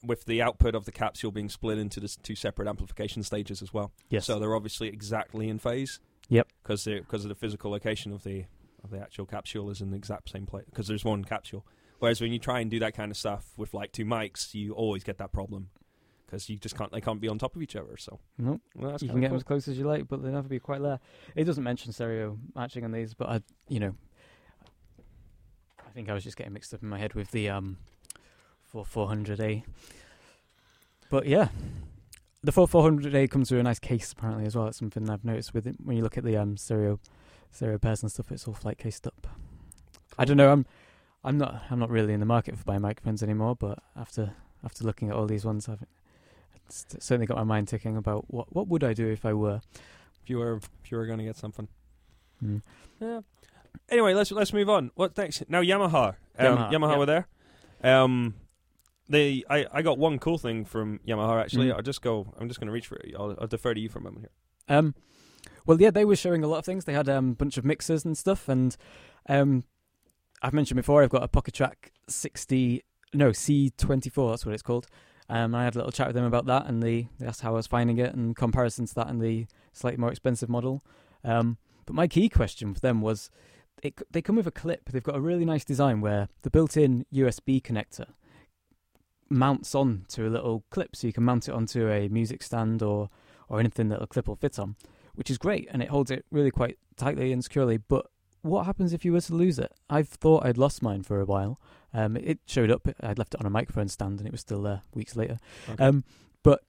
[0.03, 3.73] with the output of the capsule being split into the two separate amplification stages as
[3.73, 3.93] well.
[4.09, 4.25] yes.
[4.25, 6.01] So they're obviously exactly in phase.
[6.27, 6.49] Yep.
[6.61, 8.45] Because because of the physical location of the
[8.83, 10.65] of the actual capsule is in the exact same place.
[10.65, 11.65] Because there's one capsule.
[11.99, 14.73] Whereas when you try and do that kind of stuff with like two mics, you
[14.73, 15.69] always get that problem
[16.29, 16.91] because you just can't.
[16.91, 17.97] They can't be on top of each other.
[17.97, 18.61] So Nope.
[18.75, 20.81] well, you can get them as close as you like, but they'll never be quite
[20.81, 20.99] there.
[21.35, 23.95] It doesn't mention stereo matching on these, but I, you know,
[25.85, 27.77] I think I was just getting mixed up in my head with the um,
[28.63, 29.63] for 400A.
[31.09, 31.47] But yeah,
[32.43, 34.65] the 4400A comes with a nice case apparently as well.
[34.65, 36.99] That's something I've noticed with it when you look at the um stereo
[37.51, 38.31] stereo pairs and stuff.
[38.31, 39.27] It's all flight cased up.
[40.17, 40.51] I don't know.
[40.51, 40.65] I'm
[41.23, 43.55] I'm not I'm not really in the market for buying microphones anymore.
[43.55, 45.83] But after after looking at all these ones, I've
[46.71, 49.61] certainly got my mind ticking about what what would I do if I were.
[50.23, 51.67] If you were if you were going to get something.
[52.43, 52.61] Mm.
[52.99, 53.21] Yeah.
[53.89, 54.91] Anyway, let's let's move on.
[54.95, 56.15] What thanks now Yamaha.
[56.37, 56.99] Um, Yamaha, Yamaha, yep.
[56.99, 57.27] were there.
[57.83, 58.35] Um,
[59.07, 61.67] they I, I got one cool thing from Yamaha actually.
[61.67, 61.75] Mm.
[61.75, 62.33] I'll just go.
[62.39, 63.13] I'm just going to reach for it.
[63.17, 64.77] I'll, I'll defer to you for a moment here.
[64.77, 64.95] Um,
[65.65, 66.85] well, yeah, they were showing a lot of things.
[66.85, 68.75] They had um, a bunch of mixers and stuff, and
[69.27, 69.63] um,
[70.41, 74.87] I've mentioned before I've got a Pocketrak 60, no C24, that's what it's called.
[75.29, 77.51] Um, I had a little chat with them about that, and they, they asked how
[77.51, 80.83] I was finding it and comparison to that and the slightly more expensive model.
[81.23, 83.29] Um, but my key question for them was
[83.83, 84.89] it, they come with a clip.
[84.89, 88.07] They've got a really nice design where the built-in USB connector
[89.29, 92.81] mounts on to a little clip, so you can mount it onto a music stand
[92.81, 93.09] or
[93.47, 94.75] or anything that a clip will fit on,
[95.15, 97.77] which is great, and it holds it really quite tightly and securely.
[97.77, 98.05] But
[98.41, 99.73] what happens if you were to lose it?
[99.89, 101.59] I've thought I'd lost mine for a while.
[101.93, 102.87] Um, it showed up.
[103.01, 105.37] I'd left it on a microphone stand, and it was still there weeks later.
[105.69, 105.83] Okay.
[105.83, 106.03] Um,
[106.43, 106.61] but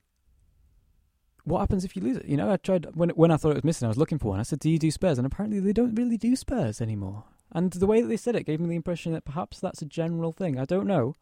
[1.44, 2.26] what happens if you lose it?
[2.26, 3.86] You know, I tried when when I thought it was missing.
[3.86, 4.40] I was looking for one.
[4.40, 7.24] I said, "Do you do spares?" And apparently, they don't really do spares anymore.
[7.52, 9.86] And the way that they said it gave me the impression that perhaps that's a
[9.86, 10.58] general thing.
[10.58, 11.14] I don't know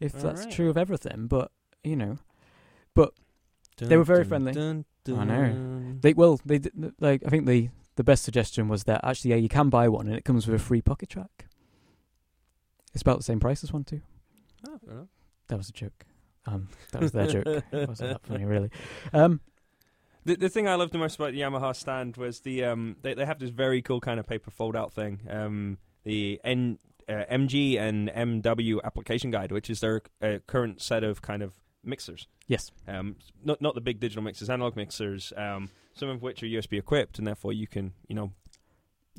[0.00, 0.54] if that's Alright.
[0.54, 1.52] true of everything, but
[1.84, 2.18] you know,
[2.94, 3.12] But
[3.76, 4.52] they were very friendly.
[4.52, 5.96] Dun, I know.
[6.02, 6.60] they well, they
[6.98, 10.06] like I think the the best suggestion was that actually, yeah, you can buy one
[10.08, 11.46] and it comes with a free Pocketrak.
[12.92, 14.00] It's about the same price as one too.
[14.68, 15.08] Oh, fair enough.
[15.48, 16.04] That was a joke.
[16.46, 17.46] Um, that was their joke.
[17.72, 18.70] It wasn't that funny, really.
[19.12, 19.40] Um,
[20.24, 23.14] The the thing I loved the most about the Yamaha stand was the um they
[23.14, 25.20] they have this very cool kind of paper fold out thing.
[25.28, 31.02] Um the N uh, MG and MW application guide, which is their uh, current set
[31.04, 32.26] of kind of mixers.
[32.46, 32.70] yes.
[32.86, 35.32] Um, not not the big digital mixers, analog mixers.
[35.36, 38.32] Um, some of which are USB equipped, and therefore you can you know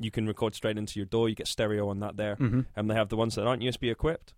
[0.02, 1.26] you can record straight into your DAW.
[1.26, 2.36] You get stereo on that there.
[2.36, 4.34] hmm And they have the ones that aren't USB equipped,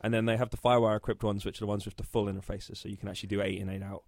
[0.00, 2.26] and then they have the FireWire equipped ones, which are the ones with the full
[2.26, 4.02] interfaces, so you can actually do eight in, eight out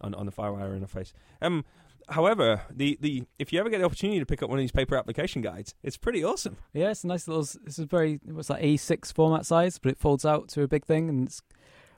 [0.00, 1.12] on on the FireWire interface.
[1.40, 1.64] Um,
[2.08, 4.72] however, the, the if you ever get the opportunity to pick up one of these
[4.72, 6.56] paper application guides, it's pretty awesome.
[6.72, 7.42] Yeah, it's a nice little.
[7.44, 10.68] s- It's a very what's that A6 format size, but it folds out to a
[10.68, 11.42] big thing, and it's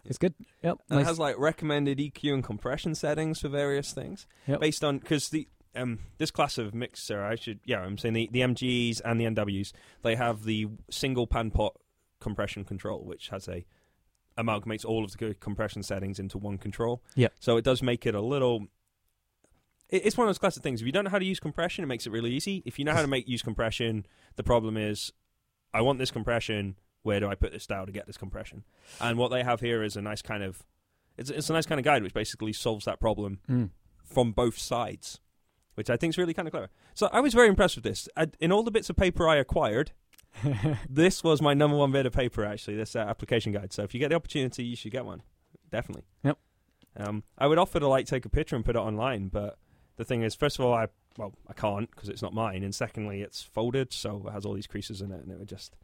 [0.05, 0.35] it's good.
[0.63, 1.07] Yep, And nice.
[1.07, 4.61] it has like recommended EQ and compression settings for various things Yep.
[4.61, 8.29] based on because the um this class of mixer, I should yeah, I'm saying the,
[8.33, 11.75] the MGs and the MWs, they have the single pan pot
[12.21, 13.65] compression control, which has a
[14.39, 17.03] amalgamates all of the compression settings into one control.
[17.15, 17.29] Yeah.
[17.41, 18.67] So it does make it a little.
[19.89, 20.81] it- It's one of those classic things.
[20.81, 22.63] If you don't know how to use compression, it makes it really easy.
[22.67, 24.05] If you know how to make use compression,
[24.37, 25.13] the problem is,
[25.73, 26.77] I want this compression.
[27.03, 28.65] Where do I put this dial to get this compression?
[29.01, 30.65] And what they have here is a nice kind of,
[31.17, 33.71] it's it's a nice kind of guide which basically solves that problem Mm.
[34.05, 35.21] from both sides,
[35.77, 36.69] which I think is really kind of clever.
[36.95, 38.09] So I was very impressed with this.
[38.17, 39.93] I, in all the bits of paper I acquired,
[40.91, 42.77] this was my number one bit of paper actually.
[42.77, 43.73] This uh, application guide.
[43.73, 45.23] So if you get the opportunity, you should get one.
[45.71, 46.05] Definitely.
[46.25, 46.39] Yep.
[46.99, 49.59] Um, I would offer to like take a picture and put it online, but
[49.97, 52.75] the thing is, first of all, I well I can't because it's not mine, and
[52.75, 55.77] secondly, it's folded, so it has all these creases in it, and it would just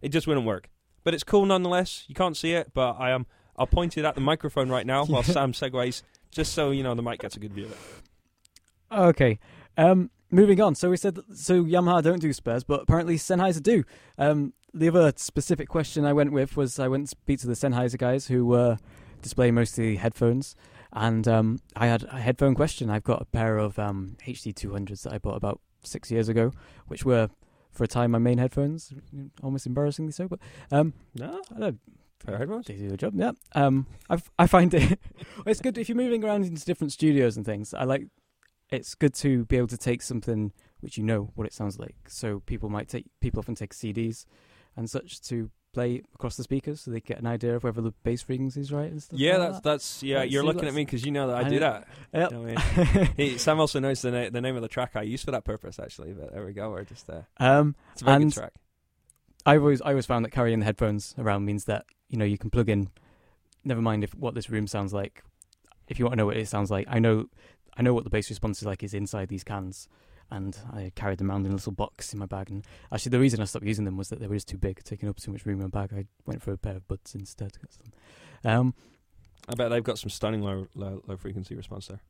[0.00, 0.70] it just wouldn't work.
[1.02, 2.04] But it's cool nonetheless.
[2.08, 3.26] You can't see it, but I am.
[3.56, 6.94] I'll point it at the microphone right now while Sam segues, just so you know
[6.94, 7.78] the mic gets a good view of it.
[8.92, 9.38] Okay.
[9.76, 10.74] Um, moving on.
[10.74, 13.84] So we said so Yamaha don't do spares, but apparently Sennheiser do.
[14.18, 17.54] Um, the other specific question I went with was I went to speak to the
[17.54, 18.78] Sennheiser guys who were
[19.22, 20.54] displaying mostly headphones,
[20.92, 22.88] and um, I had a headphone question.
[22.90, 26.52] I've got a pair of um, HD 200s that I bought about six years ago,
[26.86, 27.28] which were
[27.72, 28.92] for a time my main headphones,
[29.42, 30.28] almost embarrassingly so.
[30.28, 30.38] But
[30.70, 31.80] um, No, I don't
[32.24, 32.66] fair headphones.
[32.66, 33.14] they do the job.
[33.16, 33.32] Yeah.
[33.54, 34.98] Um, I I find it
[35.46, 37.72] it's good if you're moving around into different studios and things.
[37.74, 38.06] I like
[38.70, 41.96] it's good to be able to take something which you know what it sounds like.
[42.08, 44.24] So people might take people often take CDs
[44.76, 47.92] and such to play across the speakers, so they get an idea of whether the
[48.02, 49.18] bass frequency is right and stuff.
[49.18, 50.22] Yeah, like that's that's yeah.
[50.22, 51.60] You're looking at me because you know that I, I do know.
[51.60, 51.88] that.
[52.12, 52.30] Yep.
[52.30, 53.08] You know what I mean?
[53.16, 55.44] He, Sam also knows the, na- the name of the track I use for that
[55.44, 56.12] purpose, actually.
[56.12, 56.70] But there we go.
[56.70, 57.26] We're just there.
[57.38, 58.52] um, it's a very good track.
[59.46, 62.38] I always I always found that carrying the headphones around means that you know you
[62.38, 62.88] can plug in.
[63.64, 65.22] Never mind if what this room sounds like.
[65.88, 67.26] If you want to know what it sounds like, I know
[67.76, 69.88] I know what the bass response is like is inside these cans,
[70.30, 72.50] and I carried them around in a little box in my bag.
[72.50, 74.82] And actually, the reason I stopped using them was that they were just too big,
[74.84, 75.92] taking up too much room in my bag.
[75.94, 77.52] I went for a pair of buds instead.
[78.44, 78.74] Um,
[79.48, 82.00] I bet they've got some stunning low low, low frequency response there.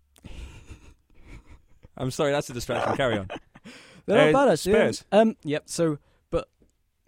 [1.96, 2.96] I'm sorry, that's a distraction.
[2.96, 3.28] Carry on.
[4.06, 4.72] they're Uh, not bad actually.
[4.72, 5.04] spares.
[5.12, 5.64] Um, yep.
[5.66, 5.98] So,
[6.30, 6.48] but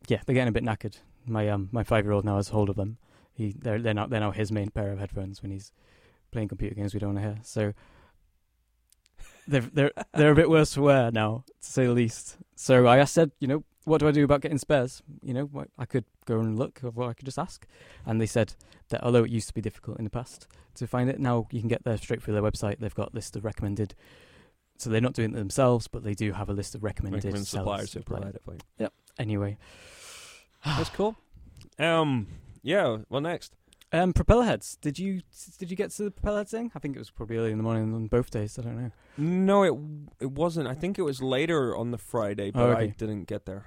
[0.08, 0.96] yeah, they're getting a bit knackered.
[1.26, 2.98] My um my five year old now has hold of them.
[3.32, 5.72] He they're they're now they're now his main pair of headphones when he's
[6.30, 7.38] playing computer games we don't want to hear.
[7.42, 7.72] So
[9.46, 12.36] they're they're they're a bit worse for wear now, to say the least.
[12.54, 15.02] So I said, you know, what do I do about getting spares?
[15.22, 17.66] You know, I could go and look, or I could just ask.
[18.06, 18.54] And they said
[18.90, 21.60] that although it used to be difficult in the past to find it, now you
[21.60, 22.78] can get there straight through their website.
[22.78, 23.94] They've got a list of recommended.
[24.78, 27.46] So they're not doing it themselves, but they do have a list of recommended Recommend
[27.46, 28.88] suppliers who provide it for you.
[29.18, 29.58] Anyway,
[30.64, 31.16] That's cool.
[31.78, 32.26] Um,
[32.62, 32.98] yeah.
[33.08, 33.54] Well, next?
[33.94, 34.78] Um, propeller heads.
[34.80, 35.20] Did you
[35.58, 36.72] did you get to the propeller head thing?
[36.74, 38.58] I think it was probably early in the morning on both days.
[38.58, 38.90] I don't know.
[39.18, 39.74] No, it
[40.24, 40.66] it wasn't.
[40.68, 43.66] I think it was later on the Friday, but Oh, I didn't get there.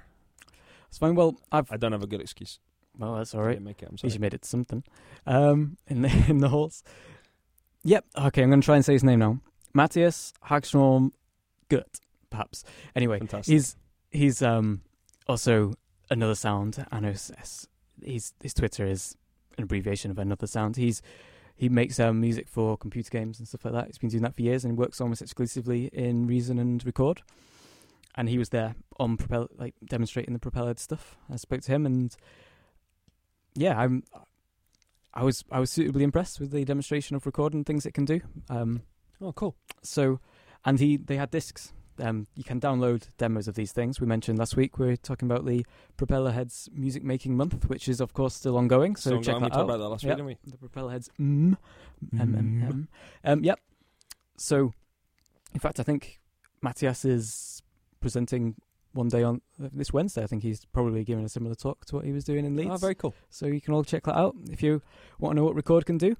[0.88, 1.14] It's fine.
[1.14, 2.58] Well, I've I don't have a good excuse.
[2.98, 3.52] well, that's all right.
[3.52, 3.88] didn't make it.
[3.88, 4.08] I'm At sorry.
[4.08, 4.82] least you made it something.
[5.26, 6.82] Um, in the in the halls.
[7.84, 8.04] Yep.
[8.18, 9.38] Okay, I'm going to try and say his name now.
[9.76, 11.10] Mattias Häggström
[11.68, 12.00] Gerdt,
[12.30, 12.64] perhaps.
[12.96, 13.52] Anyway, Fantastic.
[13.52, 13.76] he's
[14.10, 14.80] he's um
[15.28, 15.74] also
[16.10, 16.84] another sound.
[16.90, 17.68] Anos S.
[18.04, 19.16] He's, his Twitter is
[19.56, 20.76] an abbreviation of another sound.
[20.76, 21.02] He's
[21.54, 23.86] he makes um, music for computer games and stuff like that.
[23.86, 27.22] He's been doing that for years and works almost exclusively in Reason and Record.
[28.14, 31.16] And he was there on Propel, like demonstrating the Propelhead stuff.
[31.32, 32.14] I spoke to him, and
[33.54, 34.02] yeah, I'm.
[35.14, 38.04] I was I was suitably impressed with the demonstration of Record and things it can
[38.04, 38.20] do.
[38.50, 38.82] Um,
[39.18, 39.56] Oh, cool.
[39.82, 40.20] so,
[40.64, 41.72] and he they had discs.
[41.98, 44.00] Um, you can download demos of these things.
[44.00, 45.64] We mentioned last week we are talking about the
[45.96, 48.96] Propeller Heads Music Making Month, which is of course still ongoing.
[48.96, 49.64] So, So, check we that talked out.
[49.64, 50.10] about that last Yep.
[50.10, 50.50] week, didn't we?
[50.52, 51.56] The Propeller Heads mm,
[52.12, 52.88] M M M.
[53.24, 53.58] Um, yep.
[54.36, 54.72] So,
[55.54, 56.20] in fact, I think
[56.60, 57.62] Matthias is
[58.00, 58.56] presenting
[58.92, 60.22] one day on uh, this Wednesday.
[60.22, 62.70] I think he's probably giving a similar talk to what he was doing in Leeds.
[62.72, 63.14] Oh, very cool.
[63.30, 64.82] So you can all check that out if you
[65.18, 66.16] want to know what Record can do.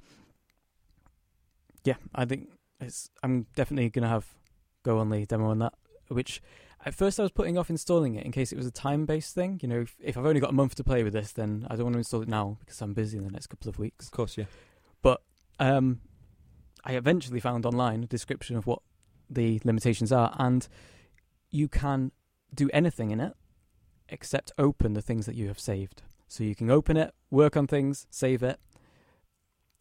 [1.84, 2.48] Yeah, I think
[2.80, 3.10] it's.
[3.22, 4.26] I'm definitely gonna have
[4.86, 5.74] go on only demo on that.
[6.08, 6.40] Which
[6.84, 9.34] at first I was putting off installing it in case it was a time based
[9.34, 9.58] thing.
[9.62, 11.76] You know, if, if I've only got a month to play with this, then I
[11.76, 14.06] don't want to install it now because I'm busy in the next couple of weeks.
[14.06, 14.44] Of course, yeah.
[15.58, 16.00] Um,
[16.84, 18.80] I eventually found online a description of what
[19.28, 20.68] the limitations are, and
[21.50, 22.12] you can
[22.54, 23.32] do anything in it
[24.08, 26.02] except open the things that you have saved.
[26.28, 28.60] So you can open it, work on things, save it,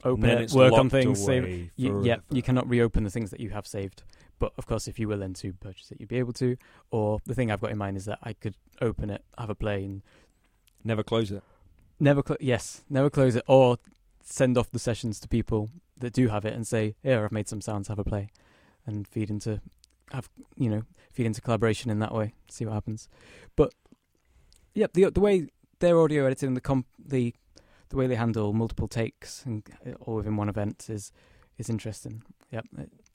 [0.03, 1.71] open it, work on things, save it.
[1.75, 4.03] You, yeah, you cannot reopen the things that you have saved.
[4.39, 6.57] But of course, if you were then to purchase it, you'd be able to.
[6.91, 9.55] Or the thing I've got in mind is that I could open it, have a
[9.55, 10.01] play, and
[10.83, 11.43] Never close it.
[11.99, 13.77] never cl- yes, never close it, or
[14.23, 17.47] send off the sessions to people that do have it and say, "Here, I've made
[17.47, 18.29] some sounds, have a play,"
[18.85, 19.61] and feed into
[20.11, 22.33] have you know feed into collaboration in that way.
[22.49, 23.07] See what happens.
[23.55, 23.73] But
[24.73, 25.47] yeah, the the way
[25.79, 27.33] their audio editing, the comp, the
[27.89, 29.63] the way they handle multiple takes and
[30.01, 31.11] all within one event is
[31.57, 32.23] is interesting.
[32.51, 32.65] Yep,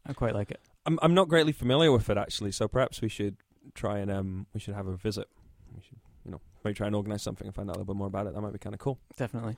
[0.07, 0.61] I quite like it.
[0.87, 3.37] I'm I'm not greatly familiar with it actually, so perhaps we should
[3.74, 5.28] try and um we should have a visit.
[5.74, 7.99] We should you know maybe try and organise something and find out a little bit
[7.99, 8.35] more about it.
[8.35, 8.99] That might be kind of cool.
[9.16, 9.57] Definitely.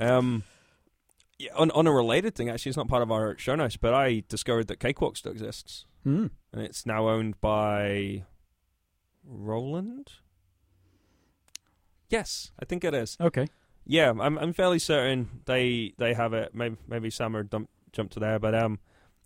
[0.00, 0.44] Um,
[1.38, 3.94] yeah, on on a related thing, actually, it's not part of our show notes, but
[3.94, 6.30] I discovered that Cakewalk still exists, Mm.
[6.52, 8.24] and it's now owned by
[9.24, 10.12] Roland.
[12.08, 13.16] Yes, I think it is.
[13.20, 13.46] Okay.
[13.86, 16.54] Yeah, I'm I'm fairly certain they they have it.
[16.54, 18.78] Maybe maybe Summer dump, jumped to there, but um,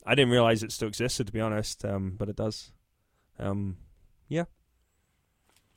[0.04, 1.84] I didn't realize it still existed to be honest.
[1.84, 2.72] Um, but it does.
[3.38, 3.76] Um,
[4.28, 4.44] yeah.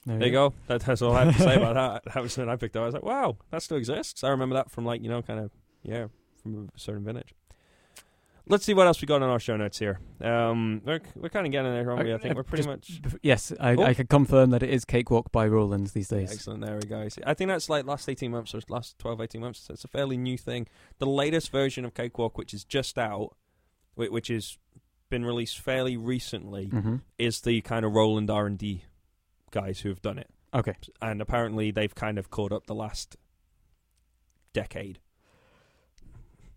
[0.05, 0.53] there you go.
[0.67, 1.73] That, that's all I have to say about
[2.05, 2.13] that.
[2.13, 2.83] That was something I picked up.
[2.83, 4.23] I was like, wow, that still exists.
[4.23, 5.51] I remember that from like you know, kind of
[5.83, 6.07] yeah,
[6.41, 7.33] from a certain vintage.
[8.47, 9.99] Let's see what else we got on our show notes here.
[10.21, 12.13] Um, we're we're kind of getting there, aren't we?
[12.13, 13.81] I think uh, we're pretty much Yes, I, Oh.
[13.81, 16.31] I can confirm that it is Cakewalk by Roland these days.
[16.31, 16.63] Excellent.
[16.63, 17.07] There we go.
[17.25, 19.61] I think that's like last 18 months or last 12, 18 months.
[19.61, 20.67] So it's a fairly new thing.
[20.99, 23.35] The latest version of Cakewalk, which is just out,
[23.95, 24.57] which has
[25.09, 28.83] been released fairly recently, hmm is the kind of Roland R&D
[29.51, 30.29] guys who have done it.
[30.53, 30.73] Okay.
[31.01, 33.15] And apparently they've kind of caught up the last
[34.53, 34.99] decade.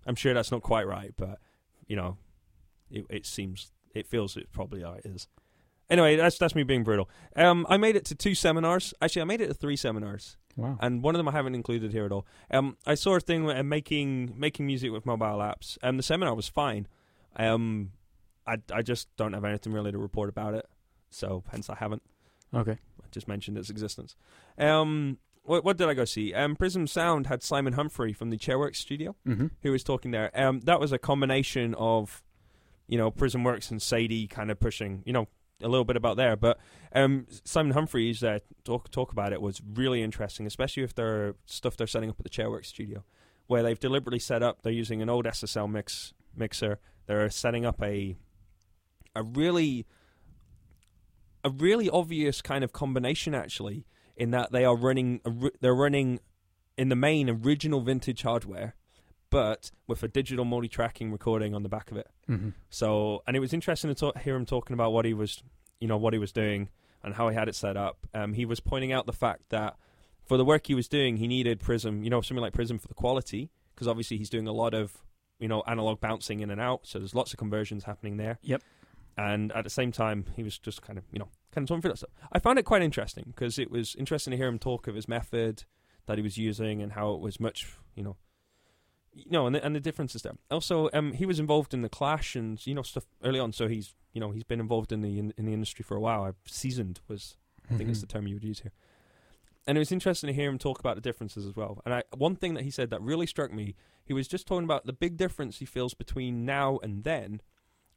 [0.07, 1.39] I'm sure that's not quite right, but,
[1.87, 2.17] you know,
[2.91, 5.29] it, it seems, it feels it probably is.
[5.91, 7.09] Anyway, that's that's me being brutal.
[7.35, 8.93] Um, I made it to two seminars.
[9.01, 10.77] Actually, I made it to three seminars Wow.
[10.81, 12.27] and one of them I haven't included here at all.
[12.51, 16.35] Um, I saw a thing uh, making making music with mobile apps, and the seminar
[16.35, 16.89] was fine.
[17.39, 17.93] Um,
[18.47, 20.67] I I just don't have anything really to report about it,
[21.11, 22.03] so hence I haven't.
[22.55, 22.79] okay.
[23.03, 24.17] I just mentioned its existence.
[24.59, 26.35] Um, what what did I go see?
[26.35, 30.31] Um, Prism Sound had Simon Humphrey from the Chairworks studio hmm who was talking there.
[30.35, 32.23] Um, that was a combination of,
[32.87, 35.27] you know, Prism Works and SADiE kind of pushing, you know,
[35.63, 36.37] a little bit about there.
[36.37, 36.59] But
[36.95, 41.77] um, Simon Humphreys uh, talk talk about it was really interesting, especially with their stuff
[41.77, 43.05] they're setting up at the Chairworks studio,
[43.47, 44.63] where they've deliberately set up.
[44.63, 46.79] They're using an old SSL mix mixer.
[47.09, 48.17] They're setting up a
[49.17, 49.87] a really
[51.43, 53.87] a really obvious kind of combination actually
[54.17, 55.21] in that they are running
[55.61, 56.21] they're running
[56.77, 58.75] in the main original vintage hardware
[59.31, 62.09] but with a digital multi-tracking recording on the back of it.
[62.27, 65.43] Hmm so and it was interesting to talk, hear him talking about what he was
[65.81, 66.69] you know what he was doing
[67.03, 68.07] and how he had it set up.
[68.13, 69.77] Um, he was pointing out the fact that
[70.27, 72.89] for the work he was doing he needed prism you know something like prism for
[72.89, 74.99] the quality because obviously he's doing a lot of
[75.39, 76.87] you know analog bouncing in and out.
[76.87, 78.39] So there's lots of conversions happening there.
[78.43, 78.63] Yep.
[79.17, 81.83] and at the same time he was just kind of you know kind of talking
[81.83, 82.11] through that stuff.
[82.33, 85.09] I found it quite interesting because it was interesting to hear him talk of his
[85.09, 85.65] method
[86.07, 88.17] that he was using and how it was much you know
[89.13, 90.35] you know and the, and the differences there.
[90.51, 93.53] Also um he was involved in the clash and you know stuff early on.
[93.53, 96.01] So he's you know he's been involved in the in, in the industry for a
[96.01, 96.23] while.
[96.25, 97.37] I've seasoned was
[97.71, 98.73] I think it's the term you would use here.
[99.69, 101.83] And it was interesting to hear him talk about the differences as well.
[101.85, 104.65] And I, one thing that he said that really struck me, he was just talking
[104.65, 107.43] about the big difference he feels between now and then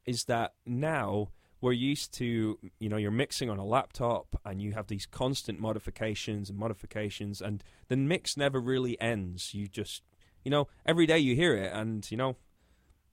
[0.06, 1.30] is that now
[1.62, 5.62] we're used to, you know, you're mixing on a laptop and you have these constant
[5.62, 9.54] modifications and modifications, and the mix never really ends.
[9.54, 10.04] You just,
[10.44, 12.36] you know, every day you hear it, and you know,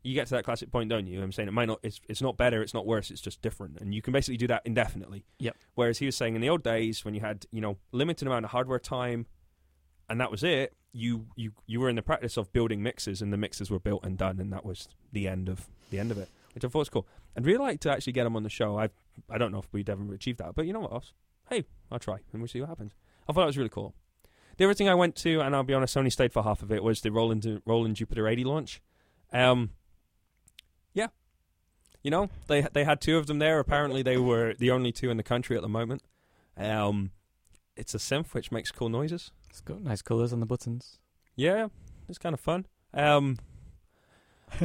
[0.08, 1.22] you get to that classic point, don't you?
[1.22, 3.78] I'm saying it might not, it's it's not better, it's not worse, it's just different,
[3.80, 5.24] and you can basically do that indefinitely.
[5.38, 5.56] Yep.
[5.74, 8.46] Whereas he was saying in the old days when you had, you know, limited amount
[8.46, 9.26] of hardware time,
[10.08, 10.74] and that was it.
[10.92, 14.04] You you you were in the practice of building mixes, and the mixes were built
[14.04, 16.78] and done, and that was the end of the end of it, which I thought
[16.78, 17.06] was cool.
[17.36, 18.78] I'd really like to actually get him on the show.
[18.78, 18.88] I
[19.28, 21.12] I don't know if we'd ever achieve that, but you know what else?
[21.50, 22.92] Hey, I'll try, and we'll see what happens.
[23.28, 23.94] I thought that was really cool.
[24.56, 26.62] The other thing I went to, and I'll be honest, I only stayed for half
[26.62, 28.80] of it, was the Roland Roland Jupiter 80 launch.
[29.32, 29.70] Um,
[30.94, 31.08] yeah,
[32.02, 33.58] you know they they had two of them there.
[33.58, 36.02] Apparently, they were the only two in the country at the moment.
[36.56, 37.12] Um,
[37.76, 39.30] it's a synth which makes cool noises.
[39.50, 40.98] It's got nice colours on the buttons.
[41.36, 41.68] Yeah,
[42.08, 42.66] it's kind of fun.
[42.92, 43.38] Um,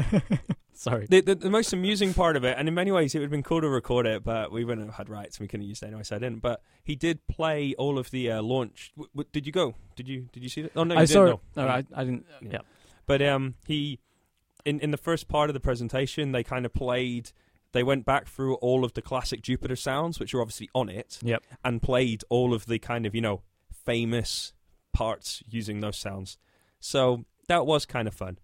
[0.76, 1.06] Sorry.
[1.10, 3.32] the, the the most amusing part of it, and in many ways it would have
[3.32, 5.82] been cool to record it, but we wouldn't have had rights and we couldn't use
[5.84, 6.42] it anyway, so I didn't.
[6.42, 8.92] But he did play all of the uh, launch.
[8.96, 9.76] W- w- did you go?
[9.96, 10.72] Did you did you see it?
[10.76, 11.32] Oh no, you I didn't, saw no.
[11.34, 11.40] it.
[11.56, 12.26] No, I, I didn't.
[12.42, 12.50] Yeah.
[12.54, 12.60] Yeah.
[13.06, 14.00] But um, he
[14.66, 17.32] in in the first part of the presentation, they kind of played.
[17.72, 21.18] They went back through all of the classic Jupiter sounds, which are obviously on it,
[21.24, 21.44] Yep.
[21.66, 23.42] and played all of the kind of you know
[23.86, 24.54] famous
[24.94, 26.38] parts using those sounds.
[26.80, 28.38] So that was kind of fun.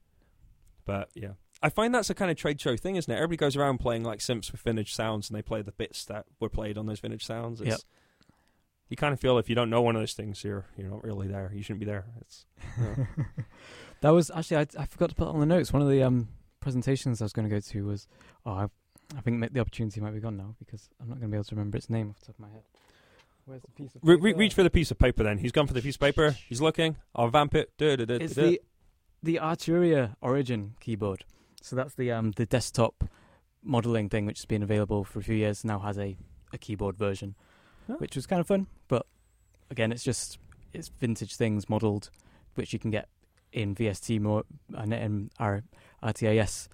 [0.86, 3.16] But yeah, I find that's a kind of trade show thing, isn't it?
[3.16, 6.26] Everybody goes around playing like synths with vintage sounds, and they play the bits that
[6.40, 7.62] were played on those vintage sounds.
[7.62, 7.80] It's, Yep.
[8.90, 11.04] You kind of feel if you don't know one of those things, you're you're not
[11.04, 11.52] really there.
[11.54, 12.06] You shouldn't be there.
[12.22, 12.46] It's.
[14.02, 15.74] That was actually I, I forgot to put it on the notes.
[15.74, 16.30] One of the um,
[16.60, 18.08] presentations I was going to go to was
[18.46, 18.68] oh I,
[19.18, 21.44] I think the opportunity might be gone now because I'm not going to be able
[21.46, 22.64] to remember its name off the top of my head.
[23.46, 24.26] Where's the piece of Re- paper?
[24.26, 25.24] re- reach for the piece of paper.
[25.24, 26.32] Then he's gone for the piece of paper.
[26.48, 26.98] He's looking.
[27.16, 27.72] I'll vamp it.
[27.78, 28.62] Da, da, da, It's the
[29.24, 31.26] the Arturia Origin keyboard.
[31.62, 33.04] So that's the um the desktop
[33.64, 35.66] modeling thing which has been available for a few years.
[35.66, 36.16] Now has a,
[36.54, 37.36] a keyboard version,
[37.88, 37.96] Huh.
[37.98, 38.68] which was kind of fun.
[38.88, 39.06] But
[39.72, 40.38] again, it's just
[40.72, 42.12] it's vintage things modeled,
[42.56, 43.10] which you can get
[43.52, 44.44] in VST more
[44.76, 45.64] and in our
[46.04, 46.68] RTIS.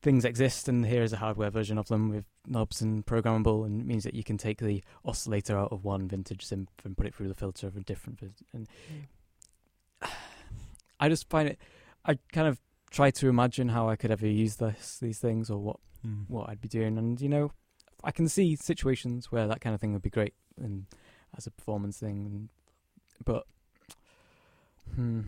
[0.00, 3.80] Things exist, and here is a hardware version of them with knobs and programmable, and
[3.80, 7.06] it means that you can take the oscillator out of one vintage synth and put
[7.06, 8.20] it through the filter of a different.
[8.52, 8.66] And
[11.00, 11.58] I just find it.
[12.04, 15.58] I kind of try to imagine how I could ever use this, these things or
[15.58, 16.22] what Hmm.
[16.26, 17.52] what I'd be doing, and you know,
[18.02, 20.86] I can see situations where that kind of thing would be great and
[21.36, 22.48] as a performance thing,
[23.24, 23.46] but
[24.96, 25.20] hmm,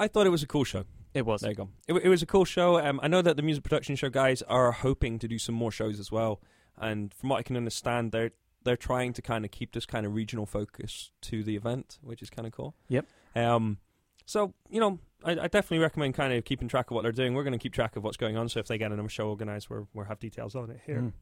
[0.00, 0.84] I thought it was a cool show.
[1.12, 1.42] it was.
[1.42, 1.68] There you go.
[1.86, 2.80] It, it was a cool show.
[2.80, 5.70] Um, I know that the music production show guys are hoping to do some more
[5.70, 6.40] shows as well.
[6.78, 8.30] And from what I can understand, they're
[8.64, 12.22] they're trying to kind of keep this kind of regional focus to the event, which
[12.22, 12.74] is kind of cool.
[12.88, 13.06] Yep.
[13.36, 13.78] Um,
[14.24, 17.34] so you know, I, I definitely recommend kind of keeping track of what they're doing.
[17.34, 18.48] We're going to keep track of what's going on.
[18.48, 21.00] So if they get another show organized, we're we'll have details on it here.
[21.00, 21.12] Mm.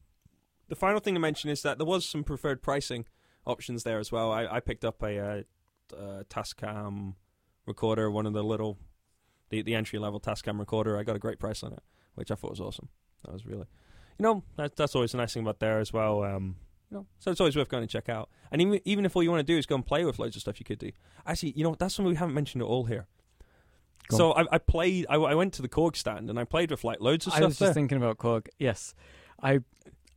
[0.69, 3.05] The final thing to mention is that there was some preferred pricing
[3.45, 4.31] options there as well.
[4.31, 5.41] I, I picked up a, uh
[5.95, 7.15] uh Tascam
[7.69, 8.77] recorder, one of the little,
[9.49, 10.97] the, the entry level Tascam recorder.
[10.97, 11.79] I got a great price on it,
[12.15, 12.89] which I thought was awesome.
[13.23, 13.67] That was really,
[14.17, 16.23] you know, that, that's always a nice thing about there as well.
[16.23, 16.57] Um,
[16.91, 18.29] you know, so it's always worth going to check out.
[18.51, 20.35] And even, even if all you want to do is go and play with loads
[20.35, 20.91] of stuff, you could do.
[21.25, 23.07] Actually, you know, that's something we haven't mentioned at all here.
[24.09, 25.05] Go so I, I played.
[25.07, 27.35] I, I went to the Korg stand and I played with like loads of I
[27.35, 27.67] stuff I was there.
[27.67, 28.47] just thinking about Korg.
[28.57, 28.95] Yes,
[29.43, 29.59] I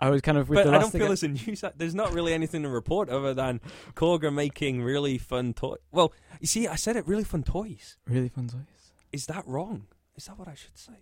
[0.03, 1.63] I was kind of with but the I don't feel there's a news.
[1.77, 3.61] There's not really anything to report other than
[3.95, 5.79] Korg are making really fun toys.
[5.93, 7.97] Well, you see, I said it really fun toys.
[8.09, 8.93] really fun toys.
[9.13, 9.87] Is that wrong?
[10.17, 10.95] Is that what I should say?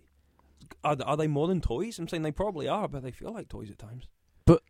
[0.83, 1.97] Are they, are they more than toys?
[1.99, 4.07] I'm saying they probably are, but they feel like toys at times.
[4.45, 4.61] But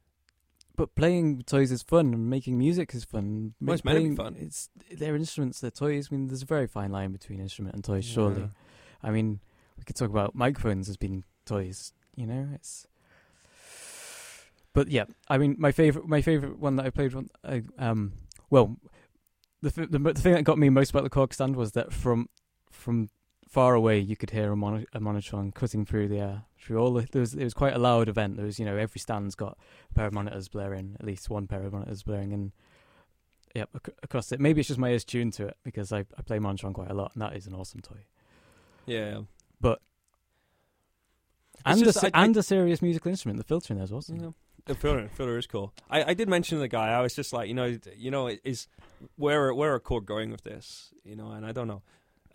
[0.78, 3.54] but playing toys is fun, and making music is fun.
[3.62, 4.42] Well, it's Ma- meant to be playing- fun.
[4.42, 6.08] It's they're instruments, they're toys.
[6.10, 8.06] I mean, there's a very fine line between instrument and toys.
[8.06, 8.48] Surely, Yeah.
[9.04, 9.42] I mean,
[9.78, 11.92] we could talk about microphones as being toys.
[12.16, 12.88] You know, it's.
[14.74, 18.14] But yeah, I mean, my favorite, my favorite one that I played, on, I, um,
[18.50, 18.78] well,
[19.62, 22.30] the, the the thing that got me most about the Korg stand was that from
[22.70, 23.10] from
[23.50, 26.94] far away you could hear a, mono, a monotron cutting through the air through all
[26.94, 27.06] the.
[27.12, 28.38] There was it was quite a loud event.
[28.38, 29.58] There was you know every stand's got
[29.90, 32.52] a pair of monitors blaring, at least one pair of monitors blaring, and
[33.54, 34.40] yep ac- across it.
[34.40, 36.94] Maybe it's just my ears tuned to it because I I play monotron quite a
[36.94, 38.06] lot, and that is an awesome toy.
[38.86, 39.22] Yeah.
[39.60, 39.80] But
[41.56, 43.38] It's and just a, I- I- and a serious musical instrument.
[43.38, 44.16] The filter in there is awesome.
[44.20, 44.30] Yeah.
[44.66, 45.74] The filler, filler is cool.
[45.90, 46.90] I, I did mention the guy.
[46.90, 48.68] I was just like, you know, you know, is
[49.18, 50.94] where where are Korg going with this?
[51.04, 51.82] You know, and I don't know.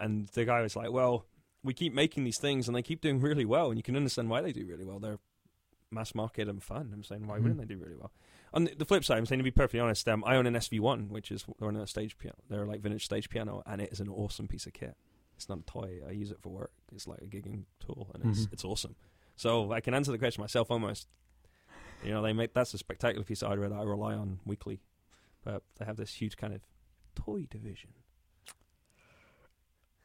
[0.00, 1.24] And the guy was like, well,
[1.62, 4.28] we keep making these things and they keep doing really well, and you can understand
[4.28, 4.98] why they do really well.
[4.98, 5.18] They're
[5.90, 6.90] mass market and fun.
[6.92, 7.42] I'm saying, why Mhm.
[7.42, 8.10] wouldn't they do really well?
[8.52, 10.54] On the, the flip side, I'm saying to be perfectly honest, um, I own an
[10.54, 12.36] SV1, which is one of the stage piano.
[12.50, 14.96] They're like vintage stage piano, and it is an awesome piece of kit.
[15.36, 16.00] It's not a toy.
[16.06, 16.72] I use it for work.
[16.92, 18.52] It's like a gigging tool, and it's Mhm.
[18.52, 18.96] it's awesome.
[19.38, 21.08] so I can answer the question myself almost.
[22.06, 24.80] You know, they make that's a spectacular piece of hardware that I rely on weekly,
[25.44, 26.60] but they have this huge kind of
[27.16, 27.90] toy division.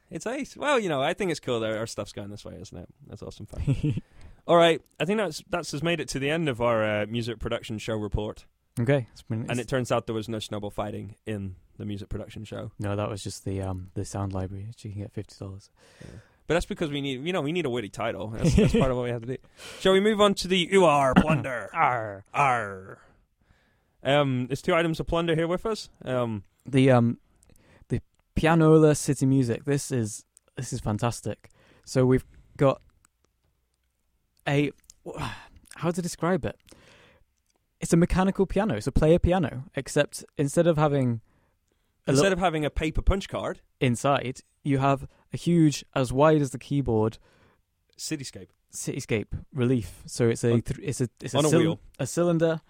[0.10, 0.58] It's ace.
[0.58, 2.90] Well, you know, I think it's cool that our stuff's going this way, isn't it?
[3.08, 4.02] That's awesome fun.
[4.48, 7.06] All right, I think that's that's has made it to the end of our uh,
[7.06, 8.46] music production show report,
[8.80, 9.08] okay.
[9.12, 12.44] It's been, and it turns out there was no snowball fighting in the music production
[12.44, 12.72] show.
[12.80, 14.66] no, that was just the um the sound library.
[14.68, 15.70] which You can get fifty dollars.
[16.48, 18.28] But that's because we need, you know, we need a witty title.
[18.36, 19.38] That's, that's part of what we have to do.
[19.80, 21.70] Shall we move on to the UR plunder?
[21.74, 22.26] Arr.
[22.34, 22.98] R.
[24.04, 25.90] Um, there's two items of plunder here with us.
[26.04, 27.20] Um, The um
[27.88, 28.02] the
[28.36, 29.64] Pianola City Music.
[29.66, 30.26] This is
[30.58, 31.50] this is fantastic.
[31.86, 32.26] So we've
[32.58, 32.82] got
[34.48, 34.72] a
[35.78, 36.58] how to describe it.
[37.80, 38.76] It's a mechanical piano.
[38.76, 41.31] It's a player piano, except instead of having a
[42.08, 46.42] instead little of having a paper punch card, inside, you have a huge, as wide
[46.42, 47.18] as the keyboard,
[47.98, 50.02] cityscape cityscape relief.
[50.06, 51.80] So it's a On- th- it's a it's a, on a cyl- wheel.
[52.00, 52.62] a cylinder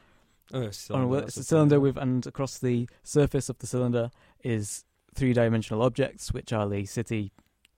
[0.53, 1.19] Oh, on a cylinder, wheel.
[1.21, 4.09] that's It's a cylinder with, and across the surface of the cylinder
[4.43, 4.83] is
[5.15, 7.31] three dimensional objects, which are the city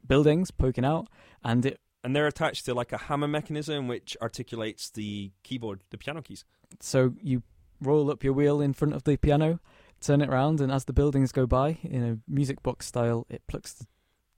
[0.07, 1.07] buildings poking out,
[1.43, 5.97] and it and they're attached to like a hammer mechanism which articulates the keyboard, the
[5.97, 6.43] piano keys.
[6.81, 7.43] so you
[7.81, 9.59] roll up your wheel in front of the piano,
[10.03, 13.41] turn it round, and as the buildings go by in a music box style, it
[13.47, 13.85] plucks the,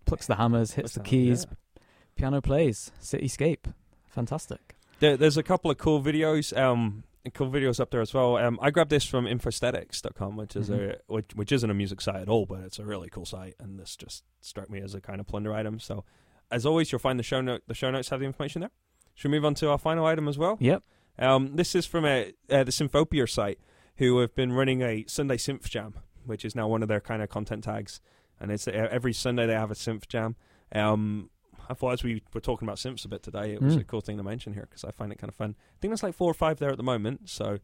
[0.06, 1.82] plucks the hammers, hits the keys, yeah.
[2.16, 3.74] piano plays, cityscape,
[4.08, 4.76] fantastic.
[5.00, 7.04] There, there's a couple of cool videos, um,
[7.34, 8.38] cool videos up there as well.
[8.38, 10.94] Um, I grabbed this from infosthetics.com, which is Mhm.
[10.94, 13.56] a which, which isn't a music site at all, but it's a really cool site,
[13.60, 15.80] and this just struck me as a kind of plunder item.
[15.80, 16.06] So,
[16.52, 17.64] as always, you'll find the show note.
[17.68, 18.72] The show notes have the information there.
[19.16, 20.58] Should we move on to our final item as well?
[20.60, 20.84] Yep.
[21.18, 23.60] Um, this is from a, uh, the Synthtopia site,
[23.98, 25.94] who have been running a Sunday Synth Jam,
[26.26, 28.00] which is now one of their kind of content tags.
[28.40, 30.36] And it's uh, every Sunday they have a Synth Jam.
[30.74, 31.30] Um,
[31.70, 33.82] I thought as we were talking about synths a bit today, it was Mm.
[33.82, 35.56] a cool thing to mention here because I find it kind of fun.
[35.58, 37.58] I think there's like four or five there at the moment, so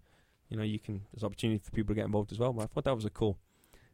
[0.50, 2.52] you know you can there's opportunity for people to get involved as well.
[2.54, 3.38] But I thought that was a cool.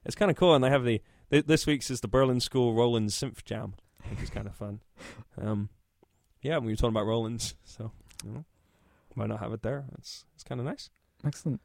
[0.06, 2.74] It's kind of cool, and they have the th- this week's is the Berlin School
[2.74, 3.74] Roland Synth Jam,
[4.10, 4.80] which is kind of fun.
[5.42, 5.70] Um,
[6.42, 7.92] yeah, we were talking about Roland's, so
[8.24, 8.46] you know,
[9.16, 9.86] why not have it there?
[9.98, 10.90] It's it's kind of nice.
[11.26, 11.60] Excellent.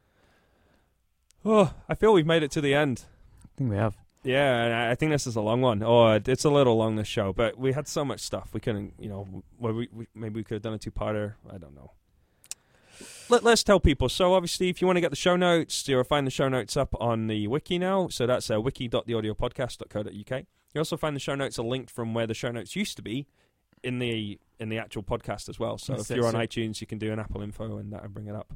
[1.45, 3.05] Oh, I feel we've made it to the end.
[3.43, 3.97] I think we have.
[4.23, 5.83] Yeah, and I think this is a long one.
[5.83, 8.93] Oh, it's a little long this show, but we had so much stuff we couldn't.
[8.97, 11.33] You know, well, we, we maybe we could have done a two-parter.
[11.51, 11.91] I don't know.
[13.27, 14.07] Let, let's tell people.
[14.07, 16.77] So obviously, if you want to get the show notes, you'll find the show notes
[16.77, 18.07] up on the wiki now.
[18.07, 20.45] So that's uh, wiki.theaudiopodcast.co.uk.
[20.73, 23.03] You also find the show notes are linked from where the show notes used to
[23.03, 23.27] be
[23.83, 25.77] in the in the actual podcast as well.
[25.77, 28.27] So That's if you're on iTunes, you can do an Apple info and that'll bring
[28.27, 28.55] it up.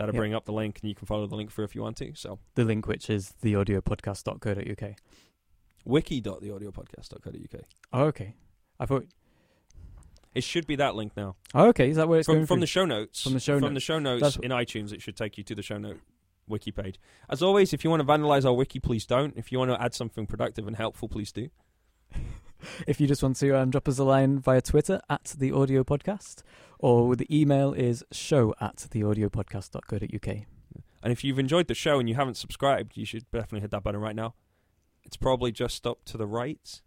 [0.00, 0.20] That'll Yep.
[0.20, 2.14] bring up the link, and you can follow the link through if you want to.
[2.14, 4.94] So The link, which is theaudiopodcast.co.uk.
[5.84, 7.60] wiki.theaudiopodcast.co.uk.
[7.92, 8.34] Oh, okay.
[8.78, 9.04] I thought.
[10.34, 11.36] It should be that link now.
[11.54, 11.90] Oh, okay.
[11.90, 12.60] Is that where it's From, going from through?
[12.62, 13.22] the show notes.
[13.22, 13.74] From the show From notes.
[13.74, 16.00] the show notes That's- in iTunes, it should take you to the show note
[16.48, 16.98] wiki page.
[17.28, 19.36] As always, if you want to vandalize our wiki, please don't.
[19.36, 21.50] If you want to add something productive and helpful, please do.
[22.86, 25.84] If you just want to um, drop us a line via Twitter at the audio
[25.84, 26.42] podcast,
[26.78, 30.36] or the email is show at theaudiopodcast.co.uk.
[31.02, 33.82] And if you've enjoyed the show and you haven't subscribed, you should definitely hit that
[33.82, 34.34] button right now.
[35.04, 36.82] It's probably just up to the right.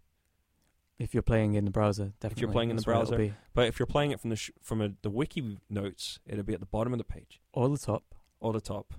[0.98, 2.30] If you're playing in the browser, definitely.
[2.30, 3.34] If you're playing in the that's where it'll browser.
[3.52, 6.54] But if you're playing it from the sh- from a, the wiki notes, it'll be
[6.54, 8.14] at the bottom of the page or the top.
[8.38, 8.94] or the top.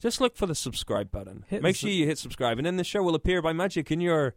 [0.00, 1.44] Just look for the subscribe button.
[1.46, 3.52] Hit Make the sure su- you hit subscribe, and then the show will appear by
[3.52, 4.34] magic in your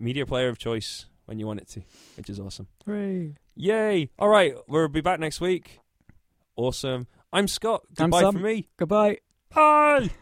[0.00, 1.82] media player of choice when you want it to,
[2.16, 2.66] which is awesome.
[2.86, 3.34] Hooray!
[3.54, 4.10] Yay!
[4.18, 5.80] All right, we'll be back next week.
[6.56, 7.06] Awesome.
[7.32, 7.82] I'm Scott.
[7.98, 8.32] I'm Goodbye Sam.
[8.32, 8.68] from me.
[8.76, 9.18] Goodbye.
[9.54, 10.10] Bye.